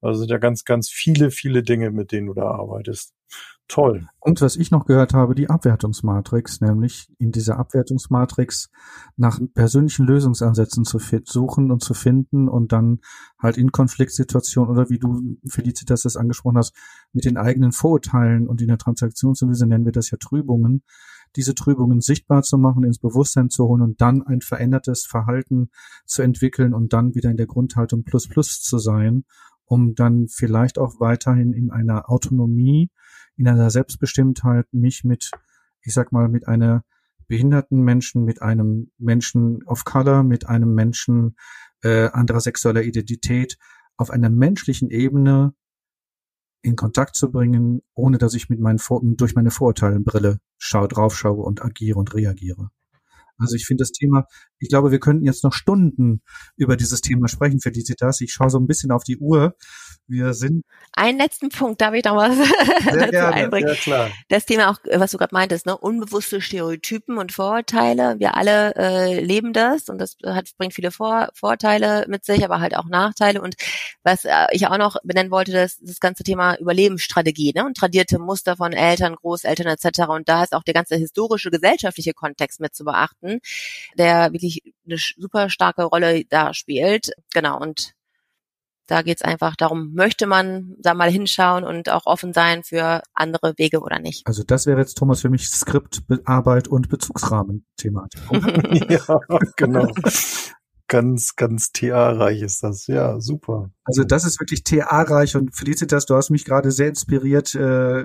Also 0.00 0.20
sind 0.20 0.30
ja 0.30 0.38
ganz, 0.38 0.64
ganz 0.64 0.88
viele, 0.88 1.32
viele 1.32 1.64
Dinge, 1.64 1.90
mit 1.90 2.12
denen 2.12 2.28
du 2.28 2.34
da 2.34 2.44
arbeitest. 2.46 3.13
Toll. 3.66 4.06
Und 4.20 4.42
was 4.42 4.56
ich 4.56 4.70
noch 4.70 4.84
gehört 4.84 5.14
habe, 5.14 5.34
die 5.34 5.48
Abwertungsmatrix, 5.48 6.60
nämlich 6.60 7.08
in 7.18 7.32
dieser 7.32 7.58
Abwertungsmatrix 7.58 8.70
nach 9.16 9.40
persönlichen 9.54 10.06
Lösungsansätzen 10.06 10.84
zu 10.84 10.98
suchen 11.24 11.70
und 11.70 11.82
zu 11.82 11.94
finden 11.94 12.48
und 12.48 12.72
dann 12.72 13.00
halt 13.38 13.56
in 13.56 13.72
Konfliktsituationen 13.72 14.70
oder 14.70 14.90
wie 14.90 14.98
du, 14.98 15.38
Felicitas, 15.48 16.02
das 16.02 16.16
angesprochen 16.16 16.58
hast, 16.58 16.74
mit 17.14 17.24
den 17.24 17.38
eigenen 17.38 17.72
Vorurteilen 17.72 18.48
und 18.48 18.60
in 18.60 18.68
der 18.68 18.78
Transaktionsanalyse 18.78 19.66
nennen 19.66 19.86
wir 19.86 19.92
das 19.92 20.10
ja 20.10 20.18
Trübungen, 20.18 20.82
diese 21.36 21.54
Trübungen 21.54 22.02
sichtbar 22.02 22.42
zu 22.42 22.58
machen, 22.58 22.84
ins 22.84 22.98
Bewusstsein 22.98 23.48
zu 23.48 23.66
holen 23.66 23.82
und 23.82 24.00
dann 24.02 24.22
ein 24.22 24.42
verändertes 24.42 25.06
Verhalten 25.06 25.70
zu 26.04 26.20
entwickeln 26.20 26.74
und 26.74 26.92
dann 26.92 27.14
wieder 27.14 27.30
in 27.30 27.38
der 27.38 27.46
Grundhaltung 27.46 28.04
plus 28.04 28.28
plus 28.28 28.60
zu 28.60 28.78
sein, 28.78 29.24
um 29.64 29.94
dann 29.94 30.28
vielleicht 30.28 30.78
auch 30.78 31.00
weiterhin 31.00 31.54
in 31.54 31.70
einer 31.70 32.10
Autonomie, 32.10 32.90
in 33.36 33.48
einer 33.48 33.70
Selbstbestimmtheit 33.70 34.66
mich 34.72 35.04
mit, 35.04 35.30
ich 35.82 35.94
sag 35.94 36.12
mal, 36.12 36.28
mit 36.28 36.48
einer 36.48 36.84
behinderten 37.26 37.82
Menschen, 37.82 38.24
mit 38.24 38.42
einem 38.42 38.90
Menschen 38.98 39.62
of 39.64 39.84
Color, 39.84 40.22
mit 40.22 40.48
einem 40.48 40.74
Menschen 40.74 41.36
äh, 41.82 42.08
anderer 42.08 42.40
sexueller 42.40 42.82
Identität 42.82 43.58
auf 43.96 44.10
einer 44.10 44.30
menschlichen 44.30 44.90
Ebene 44.90 45.54
in 46.62 46.76
Kontakt 46.76 47.16
zu 47.16 47.30
bringen, 47.30 47.82
ohne 47.94 48.18
dass 48.18 48.34
ich 48.34 48.48
mit 48.48 48.60
meinen 48.60 48.78
Vor 48.78 49.00
durch 49.02 49.34
meine 49.34 49.50
Vorurteilenbrille 49.50 50.40
schau, 50.58 50.86
draufschaue 50.86 51.42
und 51.42 51.62
agiere 51.62 51.98
und 51.98 52.14
reagiere. 52.14 52.70
Also 53.38 53.56
ich 53.56 53.66
finde 53.66 53.82
das 53.82 53.92
Thema, 53.92 54.26
ich 54.58 54.68
glaube, 54.68 54.90
wir 54.90 55.00
könnten 55.00 55.24
jetzt 55.24 55.44
noch 55.44 55.52
Stunden 55.52 56.22
über 56.56 56.76
dieses 56.76 57.00
Thema 57.00 57.28
sprechen, 57.28 57.60
Felicitas. 57.60 58.20
Ich 58.20 58.32
schaue 58.32 58.50
so 58.50 58.58
ein 58.58 58.66
bisschen 58.66 58.90
auf 58.92 59.04
die 59.04 59.18
Uhr. 59.18 59.54
Wir 60.06 60.34
sind. 60.34 60.64
Einen 60.92 61.18
letzten 61.18 61.48
Punkt, 61.48 61.80
darf 61.80 61.94
ich 61.94 62.04
noch 62.04 62.16
was 62.16 62.36
Sehr 62.84 63.10
gerne, 63.10 63.34
einbringen? 63.34 63.68
Ja, 63.68 63.74
klar. 63.74 64.10
Das 64.28 64.44
Thema 64.44 64.70
auch, 64.70 64.78
was 64.92 65.10
du 65.10 65.18
gerade 65.18 65.34
meintest, 65.34 65.66
ne? 65.66 65.76
unbewusste 65.76 66.40
Stereotypen 66.40 67.18
und 67.18 67.32
Vorurteile. 67.32 68.16
Wir 68.18 68.36
alle 68.36 68.74
äh, 68.76 69.20
leben 69.20 69.52
das 69.52 69.88
und 69.88 69.98
das 69.98 70.16
hat, 70.24 70.50
bringt 70.58 70.74
viele 70.74 70.90
Vor 70.90 71.30
Vorteile 71.34 72.04
mit 72.08 72.24
sich, 72.24 72.44
aber 72.44 72.60
halt 72.60 72.76
auch 72.76 72.86
Nachteile. 72.86 73.40
Und 73.40 73.54
was 74.02 74.24
äh, 74.24 74.46
ich 74.52 74.66
auch 74.66 74.78
noch 74.78 74.96
benennen 75.04 75.30
wollte, 75.30 75.52
das, 75.52 75.78
das 75.80 76.00
ganze 76.00 76.22
Thema 76.22 76.58
Überlebensstrategie 76.58 77.52
ne? 77.54 77.64
und 77.64 77.76
tradierte 77.76 78.18
Muster 78.18 78.56
von 78.56 78.72
Eltern, 78.72 79.16
Großeltern 79.16 79.66
etc. 79.66 80.08
Und 80.08 80.28
da 80.28 80.44
ist 80.44 80.54
auch 80.54 80.62
der 80.62 80.74
ganze 80.74 80.96
historische, 80.96 81.50
gesellschaftliche 81.50 82.12
Kontext 82.12 82.60
mit 82.60 82.74
zu 82.74 82.84
beachten, 82.84 83.23
der 83.96 84.32
wirklich 84.32 84.62
eine 84.86 84.98
super 84.98 85.50
starke 85.50 85.84
Rolle 85.84 86.24
da 86.24 86.54
spielt. 86.54 87.10
Genau, 87.32 87.58
und 87.60 87.94
da 88.86 89.02
geht's 89.02 89.22
einfach 89.22 89.56
darum, 89.56 89.94
möchte 89.94 90.26
man 90.26 90.74
da 90.78 90.94
mal 90.94 91.10
hinschauen 91.10 91.64
und 91.64 91.88
auch 91.88 92.06
offen 92.06 92.32
sein 92.32 92.62
für 92.62 93.02
andere 93.14 93.54
Wege 93.56 93.80
oder 93.80 93.98
nicht. 93.98 94.26
Also 94.26 94.42
das 94.42 94.66
wäre 94.66 94.78
jetzt, 94.78 94.98
Thomas, 94.98 95.22
für 95.22 95.30
mich 95.30 95.48
Skript, 95.48 96.02
Arbeit 96.24 96.68
und 96.68 96.88
Bezugsrahmen-Thematik. 96.88 98.20
ja, 98.90 99.20
genau. 99.56 99.90
Ganz, 100.86 101.34
ganz 101.34 101.72
TA-reich 101.72 102.42
ist 102.42 102.62
das. 102.62 102.86
Ja, 102.86 103.18
super. 103.20 103.70
Also 103.84 104.04
das 104.04 104.24
ist 104.26 104.38
wirklich 104.38 104.64
TA-reich 104.64 105.34
und 105.34 105.56
Felicitas, 105.56 106.04
du 106.04 106.14
hast 106.14 106.28
mich 106.28 106.44
gerade 106.44 106.70
sehr 106.70 106.88
inspiriert 106.88 107.54
äh, 107.54 108.04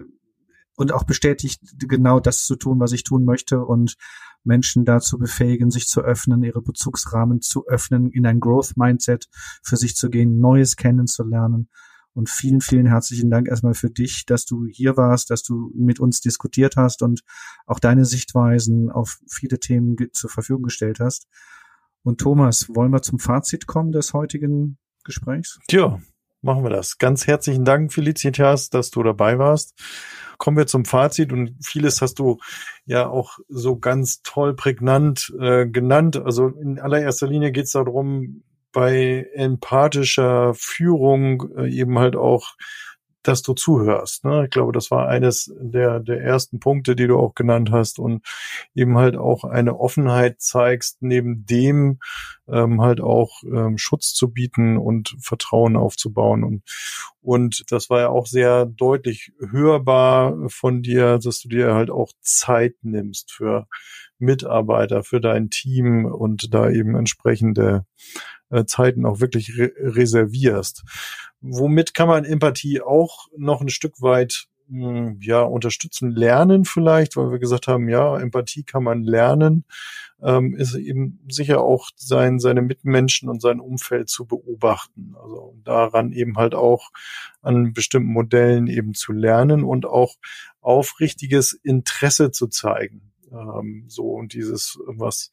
und 0.80 0.94
auch 0.94 1.04
bestätigt, 1.04 1.62
genau 1.78 2.22
das 2.22 2.46
zu 2.46 2.56
tun, 2.56 2.80
was 2.80 2.94
ich 2.94 3.04
tun 3.04 3.26
möchte 3.26 3.66
und 3.66 3.96
Menschen 4.46 4.86
dazu 4.86 5.18
befähigen, 5.18 5.72
sich 5.72 5.88
zu 5.88 6.02
öffnen, 6.02 6.42
ihre 6.42 6.62
Bezugsrahmen 6.62 7.42
zu 7.42 7.68
öffnen, 7.68 8.10
in 8.10 8.26
ein 8.26 8.40
Growth-Mindset 8.40 9.28
für 9.62 9.76
sich 9.76 9.98
zu 9.98 10.10
gehen, 10.10 10.40
Neues 10.40 10.78
kennenzulernen. 10.78 11.70
Und 12.14 12.30
vielen, 12.30 12.62
vielen 12.62 12.86
herzlichen 12.86 13.30
Dank 13.30 13.50
erstmal 13.50 13.74
für 13.74 13.90
dich, 13.90 14.26
dass 14.26 14.46
du 14.46 14.68
hier 14.68 14.96
warst, 14.96 15.32
dass 15.32 15.44
du 15.44 15.70
mit 15.76 16.00
uns 16.00 16.22
diskutiert 16.22 16.78
hast 16.78 17.02
und 17.02 17.24
auch 17.66 17.80
deine 17.80 18.06
Sichtweisen 18.06 18.90
auf 18.90 19.20
viele 19.28 19.60
Themen 19.60 19.98
zur 20.14 20.30
Verfügung 20.30 20.64
gestellt 20.64 21.02
hast. 21.02 21.28
Und 22.04 22.22
Thomas, 22.22 22.70
wollen 22.74 22.94
wir 22.94 23.02
zum 23.02 23.20
Fazit 23.20 23.68
kommen 23.68 23.92
des 23.92 24.14
heutigen 24.14 24.78
Gesprächs? 25.04 25.60
Tja, 25.68 26.00
machen 26.42 26.64
wir 26.64 26.70
das. 26.70 26.98
Ganz 26.98 27.28
herzlichen 27.28 27.66
Dank, 27.66 27.94
Felicitas, 27.94 28.70
dass 28.70 28.92
du 28.92 29.04
dabei 29.04 29.40
warst. 29.40 29.74
Kommen 30.38 30.58
wir 30.58 30.68
zum 30.68 30.86
Fazit 30.86 31.34
und 31.34 31.56
vieles 31.62 32.02
hast 32.02 32.20
du 32.20 32.38
ja 32.86 33.08
auch 33.10 33.40
so 33.50 33.78
ganz 33.78 34.22
toll 34.22 34.56
prägnant 34.56 35.34
äh, 35.40 35.68
genannt. 35.68 36.16
Also 36.18 36.48
in 36.48 36.80
allererster 36.80 37.28
Linie 37.28 37.52
geht 37.52 37.66
es 37.66 37.72
darum, 37.72 38.44
bei 38.72 39.28
empathischer 39.34 40.54
Führung 40.54 41.50
äh, 41.58 41.70
eben 41.70 42.00
halt 42.00 42.16
auch 42.16 42.56
dass 43.24 43.42
du 43.42 43.54
zuhörst. 43.54 44.24
Ne? 44.24 44.46
Ich 44.46 44.50
glaube, 44.50 44.72
das 44.72 44.92
war 44.92 45.08
eines 45.08 45.52
der, 45.60 46.00
der 46.00 46.22
ersten 46.22 46.60
Punkte, 46.60 46.96
die 46.96 47.08
du 47.08 47.18
auch 47.18 47.36
genannt 47.36 47.72
hast 47.72 48.00
und 48.00 48.26
eben 48.76 48.98
halt 48.98 49.18
auch 49.18 49.44
eine 49.44 49.80
Offenheit 49.80 50.42
zeigst, 50.42 51.02
neben 51.02 51.46
dem 51.46 52.00
ähm, 52.48 52.82
halt 52.82 53.02
auch 53.02 53.44
ähm, 53.44 53.78
Schutz 53.78 54.14
zu 54.14 54.32
bieten 54.32 54.78
und 54.78 55.16
Vertrauen 55.20 55.76
aufzubauen. 55.76 56.44
Und, 56.44 56.64
und 57.22 57.66
das 57.70 57.90
war 57.90 58.00
ja 58.00 58.10
auch 58.10 58.26
sehr 58.26 58.66
deutlich 58.66 59.34
hörbar 59.40 60.36
von 60.48 60.82
dir, 60.82 61.20
dass 61.20 61.42
du 61.42 61.50
dir 61.50 61.74
halt 61.74 61.90
auch 61.90 62.12
Zeit 62.22 62.76
nimmst 62.82 63.32
für 63.32 63.68
Mitarbeiter, 64.20 65.04
für 65.04 65.20
dein 65.22 65.50
Team 65.50 66.06
und 66.06 66.54
da 66.54 66.70
eben 66.70 66.96
entsprechende 66.96 67.86
äh, 68.50 68.66
Zeiten 68.66 69.06
auch 69.06 69.20
wirklich 69.20 69.58
re 69.58 69.72
reservierst. 69.80 70.84
Womit 71.42 71.94
kann 71.94 72.08
man 72.08 72.26
Empathie 72.26 72.82
auch 72.82 73.28
noch 73.38 73.62
ein 73.62 73.70
Stück 73.70 74.02
weit 74.02 74.48
hm, 74.70 75.20
ja 75.22 75.42
unterstützen, 75.42 76.12
lernen 76.12 76.64
vielleicht, 76.64 77.18
weil 77.18 77.32
wir 77.32 77.40
gesagt 77.40 77.68
haben, 77.68 77.90
ja, 77.90 78.20
Empathie 78.20 78.64
kann 78.64 78.84
man 78.84 79.04
lernen, 79.04 79.66
ähm, 80.22 80.56
ist 80.56 80.76
eben 80.76 81.20
sicher 81.28 81.62
auch 81.62 81.90
sein, 81.96 82.40
seine 82.40 82.62
Mitmenschen 82.62 83.30
und 83.30 83.42
sein 83.42 83.60
Umfeld 83.60 84.10
zu 84.10 84.26
beobachten. 84.26 85.16
Also 85.20 85.56
daran 85.64 86.12
eben 86.12 86.38
halt 86.38 86.54
auch 86.54 86.92
an 87.42 87.74
bestimmten 87.74 88.12
Modellen 88.12 88.68
eben 88.68 88.94
zu 88.94 89.12
lernen 89.12 89.64
und 89.64 89.88
auch 89.88 90.16
aufrichtiges 90.62 91.54
Interesse 91.54 92.32
zu 92.32 92.48
zeigen. 92.48 93.12
Ähm, 93.32 93.86
so 93.88 94.12
und 94.12 94.34
dieses, 94.34 94.80
was 94.86 95.32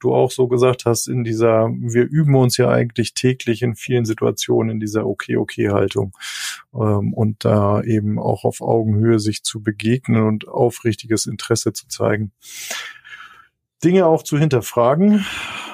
du 0.00 0.14
auch 0.14 0.30
so 0.30 0.48
gesagt 0.48 0.84
hast, 0.84 1.08
in 1.08 1.24
dieser, 1.24 1.68
wir 1.68 2.04
üben 2.04 2.34
uns 2.34 2.56
ja 2.56 2.68
eigentlich 2.68 3.14
täglich 3.14 3.62
in 3.62 3.74
vielen 3.74 4.04
Situationen 4.04 4.70
in 4.70 4.80
dieser 4.80 5.06
Okay-Okay-Haltung 5.06 6.12
ähm, 6.74 7.12
und 7.14 7.44
da 7.44 7.82
eben 7.82 8.18
auch 8.18 8.44
auf 8.44 8.60
Augenhöhe 8.60 9.18
sich 9.18 9.42
zu 9.42 9.62
begegnen 9.62 10.22
und 10.22 10.48
aufrichtiges 10.48 11.26
Interesse 11.26 11.72
zu 11.72 11.88
zeigen. 11.88 12.32
Dinge 13.84 14.06
auch 14.06 14.22
zu 14.22 14.38
hinterfragen. 14.38 15.24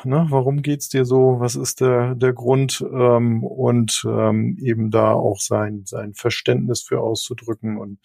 Ne? 0.04 0.26
Warum 0.28 0.60
geht's 0.60 0.88
dir 0.90 1.06
so? 1.06 1.36
Was 1.38 1.56
ist 1.56 1.80
der, 1.80 2.14
der 2.14 2.34
Grund? 2.34 2.84
Ähm, 2.92 3.42
und 3.42 4.04
ähm, 4.06 4.58
eben 4.60 4.90
da 4.90 5.12
auch 5.12 5.40
sein, 5.40 5.82
sein 5.86 6.12
Verständnis 6.14 6.82
für 6.82 7.00
auszudrücken. 7.00 7.78
Und 7.78 7.98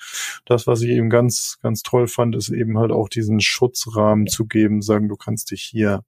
das, 0.46 0.68
was 0.68 0.82
ich 0.82 0.92
eben 0.92 1.10
ganz, 1.10 1.58
ganz 1.62 1.84
toll 1.84 2.08
fand, 2.08 2.36
ist 2.36 2.50
eben 2.50 2.78
halt 2.78 2.92
auch 2.92 3.10
diesen 3.10 3.42
Schutzrahmen 3.42 4.28
zu 4.28 4.46
geben, 4.46 4.82
sagen, 4.82 5.10
du 5.10 5.18
kannst 5.18 5.52
dich 5.52 5.64
hier 5.64 6.04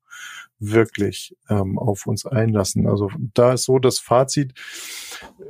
wirklich 0.60 1.36
ähm, 1.50 1.78
auf 1.78 2.06
uns 2.06 2.26
einlassen. 2.26 2.88
Also 2.88 3.10
da 3.34 3.54
ist 3.54 3.66
so 3.66 3.80
das 3.80 4.00
Fazit, 4.00 4.54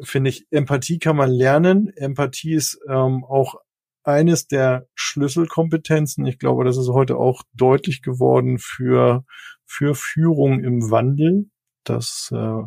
finde 0.02 0.30
ich, 0.32 0.48
Empathie 0.52 1.00
kann 1.00 1.18
man 1.18 1.30
lernen. 1.30 1.92
Empathie 1.96 2.54
ist 2.54 2.80
ähm, 2.90 3.24
auch 3.24 3.56
eines 4.04 4.48
der 4.48 4.88
Schlüsselkompetenzen. 4.96 6.26
Ich 6.26 6.40
glaube, 6.40 6.64
das 6.64 6.78
ist 6.78 6.90
heute 6.90 7.18
auch 7.18 7.44
deutlich 7.54 8.02
geworden 8.02 8.58
für, 8.58 9.26
für 9.66 9.96
Führung 9.96 10.64
im 10.64 10.90
Wandel. 10.92 11.50
Das 11.84 12.32
äh, 12.34 12.62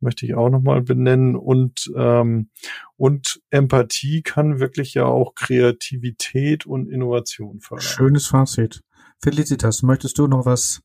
möchte 0.00 0.26
ich 0.26 0.34
auch 0.34 0.50
nochmal 0.50 0.82
benennen. 0.82 1.36
Und, 1.36 1.90
ähm, 1.96 2.50
und 2.96 3.40
Empathie 3.50 4.22
kann 4.22 4.60
wirklich 4.60 4.94
ja 4.94 5.06
auch 5.06 5.34
Kreativität 5.34 6.66
und 6.66 6.90
Innovation 6.90 7.60
fördern. 7.60 7.82
Schönes 7.82 8.26
Fazit. 8.26 8.82
Felicitas, 9.22 9.82
möchtest 9.82 10.18
du 10.18 10.26
noch 10.26 10.46
was 10.46 10.82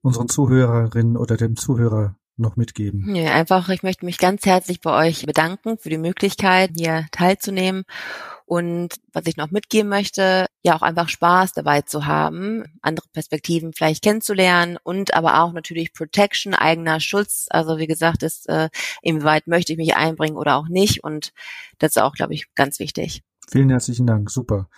unseren 0.00 0.28
Zuhörerinnen 0.28 1.16
oder 1.16 1.36
dem 1.36 1.56
Zuhörer 1.56 2.16
noch 2.36 2.56
mitgeben? 2.56 3.14
Ja, 3.14 3.32
einfach, 3.32 3.68
ich 3.68 3.82
möchte 3.82 4.04
mich 4.04 4.18
ganz 4.18 4.44
herzlich 4.46 4.80
bei 4.80 5.08
euch 5.08 5.26
bedanken 5.26 5.78
für 5.78 5.90
die 5.90 5.98
Möglichkeit, 5.98 6.70
hier 6.76 7.06
teilzunehmen. 7.12 7.84
Und 8.46 8.96
was 9.12 9.26
ich 9.26 9.36
noch 9.36 9.50
mitgeben 9.50 9.88
möchte, 9.88 10.46
ja 10.62 10.76
auch 10.76 10.82
einfach 10.82 11.08
Spaß 11.08 11.52
dabei 11.52 11.80
zu 11.82 12.04
haben, 12.04 12.64
andere 12.82 13.06
Perspektiven 13.12 13.72
vielleicht 13.72 14.02
kennenzulernen 14.02 14.76
und 14.82 15.14
aber 15.14 15.42
auch 15.42 15.52
natürlich 15.52 15.94
Protection, 15.94 16.52
eigener 16.52 17.00
Schutz. 17.00 17.46
Also 17.48 17.78
wie 17.78 17.86
gesagt, 17.86 18.22
ist, 18.22 18.48
äh, 18.48 18.68
inwieweit 19.00 19.46
möchte 19.46 19.72
ich 19.72 19.78
mich 19.78 19.96
einbringen 19.96 20.36
oder 20.36 20.56
auch 20.56 20.68
nicht. 20.68 21.02
Und 21.02 21.32
das 21.78 21.92
ist 21.92 22.02
auch, 22.02 22.12
glaube 22.14 22.34
ich, 22.34 22.52
ganz 22.54 22.78
wichtig. 22.78 23.22
Vielen 23.50 23.70
herzlichen 23.70 24.06
Dank. 24.06 24.30
Super. 24.30 24.68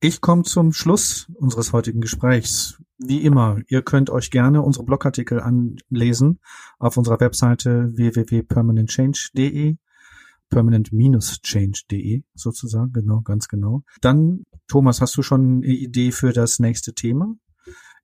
Ich 0.00 0.20
komme 0.20 0.44
zum 0.44 0.72
Schluss 0.72 1.26
unseres 1.34 1.72
heutigen 1.72 2.00
Gesprächs. 2.00 2.78
Wie 2.98 3.22
immer, 3.22 3.58
ihr 3.68 3.82
könnt 3.82 4.08
euch 4.10 4.30
gerne 4.30 4.62
unsere 4.62 4.84
Blogartikel 4.84 5.40
anlesen 5.40 6.40
auf 6.78 6.96
unserer 6.96 7.20
Webseite 7.20 7.90
www.permanentchange.de 7.94 9.76
permanent-change.de 10.48 12.22
sozusagen, 12.34 12.92
genau, 12.92 13.20
ganz 13.20 13.48
genau. 13.48 13.82
Dann, 14.00 14.44
Thomas, 14.68 15.00
hast 15.00 15.16
du 15.16 15.22
schon 15.22 15.62
eine 15.64 15.74
Idee 15.74 16.12
für 16.12 16.32
das 16.32 16.58
nächste 16.58 16.94
Thema? 16.94 17.34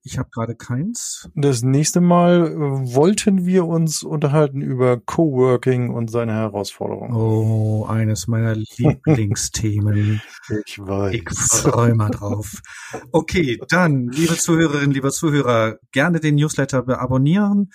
Ich 0.05 0.19
habe 0.19 0.31
gerade 0.31 0.57
keins. 0.57 1.31
Das 1.37 1.63
nächste 1.63 2.01
Mal 2.01 2.49
äh, 2.49 2.57
wollten 2.95 3.47
wir 3.47 3.67
uns 3.67 4.03
unterhalten 4.03 4.61
über 4.61 4.99
Coworking 4.99 5.91
und 5.91 6.11
seine 6.11 6.33
Herausforderungen. 6.33 7.15
Oh, 7.15 7.87
eines 7.87 8.27
meiner 8.27 8.57
Lieblingsthemen. 8.57 10.21
ich 10.67 10.79
weiß. 10.81 11.15
Ich 11.15 11.29
freue 11.31 11.95
mal 11.95 12.11
drauf. 12.11 12.61
Okay, 13.13 13.61
dann, 13.69 14.09
liebe 14.09 14.37
Zuhörerinnen, 14.37 14.91
lieber 14.91 15.11
Zuhörer, 15.11 15.79
gerne 15.93 16.19
den 16.19 16.35
Newsletter 16.35 16.85
abonnieren. 16.99 17.71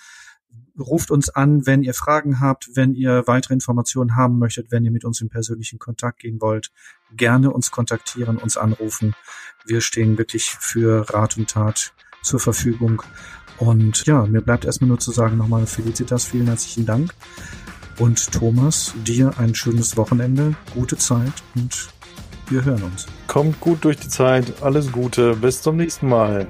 Ruft 0.78 1.10
uns 1.10 1.30
an, 1.30 1.66
wenn 1.66 1.82
ihr 1.82 1.94
Fragen 1.94 2.40
habt, 2.40 2.68
wenn 2.74 2.94
ihr 2.94 3.26
weitere 3.26 3.54
Informationen 3.54 4.16
haben 4.16 4.38
möchtet, 4.38 4.70
wenn 4.70 4.84
ihr 4.84 4.92
mit 4.92 5.06
uns 5.06 5.22
in 5.22 5.30
persönlichen 5.30 5.78
Kontakt 5.78 6.20
gehen 6.20 6.42
wollt. 6.42 6.70
Gerne 7.16 7.50
uns 7.50 7.70
kontaktieren, 7.70 8.36
uns 8.36 8.58
anrufen. 8.58 9.14
Wir 9.64 9.80
stehen 9.80 10.18
wirklich 10.18 10.50
für 10.50 11.08
Rat 11.08 11.38
und 11.38 11.48
Tat 11.50 11.94
zur 12.28 12.40
Verfügung. 12.40 13.02
Und 13.58 14.06
ja, 14.06 14.24
mir 14.26 14.40
bleibt 14.40 14.64
erstmal 14.64 14.88
nur 14.88 15.00
zu 15.00 15.10
sagen 15.10 15.36
nochmal 15.36 15.66
Felicitas, 15.66 16.26
vielen 16.26 16.46
herzlichen 16.46 16.86
Dank. 16.86 17.12
Und 17.98 18.30
Thomas, 18.30 18.94
dir 19.04 19.32
ein 19.38 19.54
schönes 19.56 19.96
Wochenende, 19.96 20.54
gute 20.74 20.96
Zeit 20.96 21.32
und 21.56 21.88
wir 22.48 22.64
hören 22.64 22.84
uns. 22.84 23.06
Kommt 23.26 23.58
gut 23.58 23.84
durch 23.84 23.98
die 23.98 24.08
Zeit, 24.08 24.62
alles 24.62 24.92
Gute, 24.92 25.34
bis 25.34 25.60
zum 25.60 25.76
nächsten 25.76 26.08
Mal. 26.08 26.46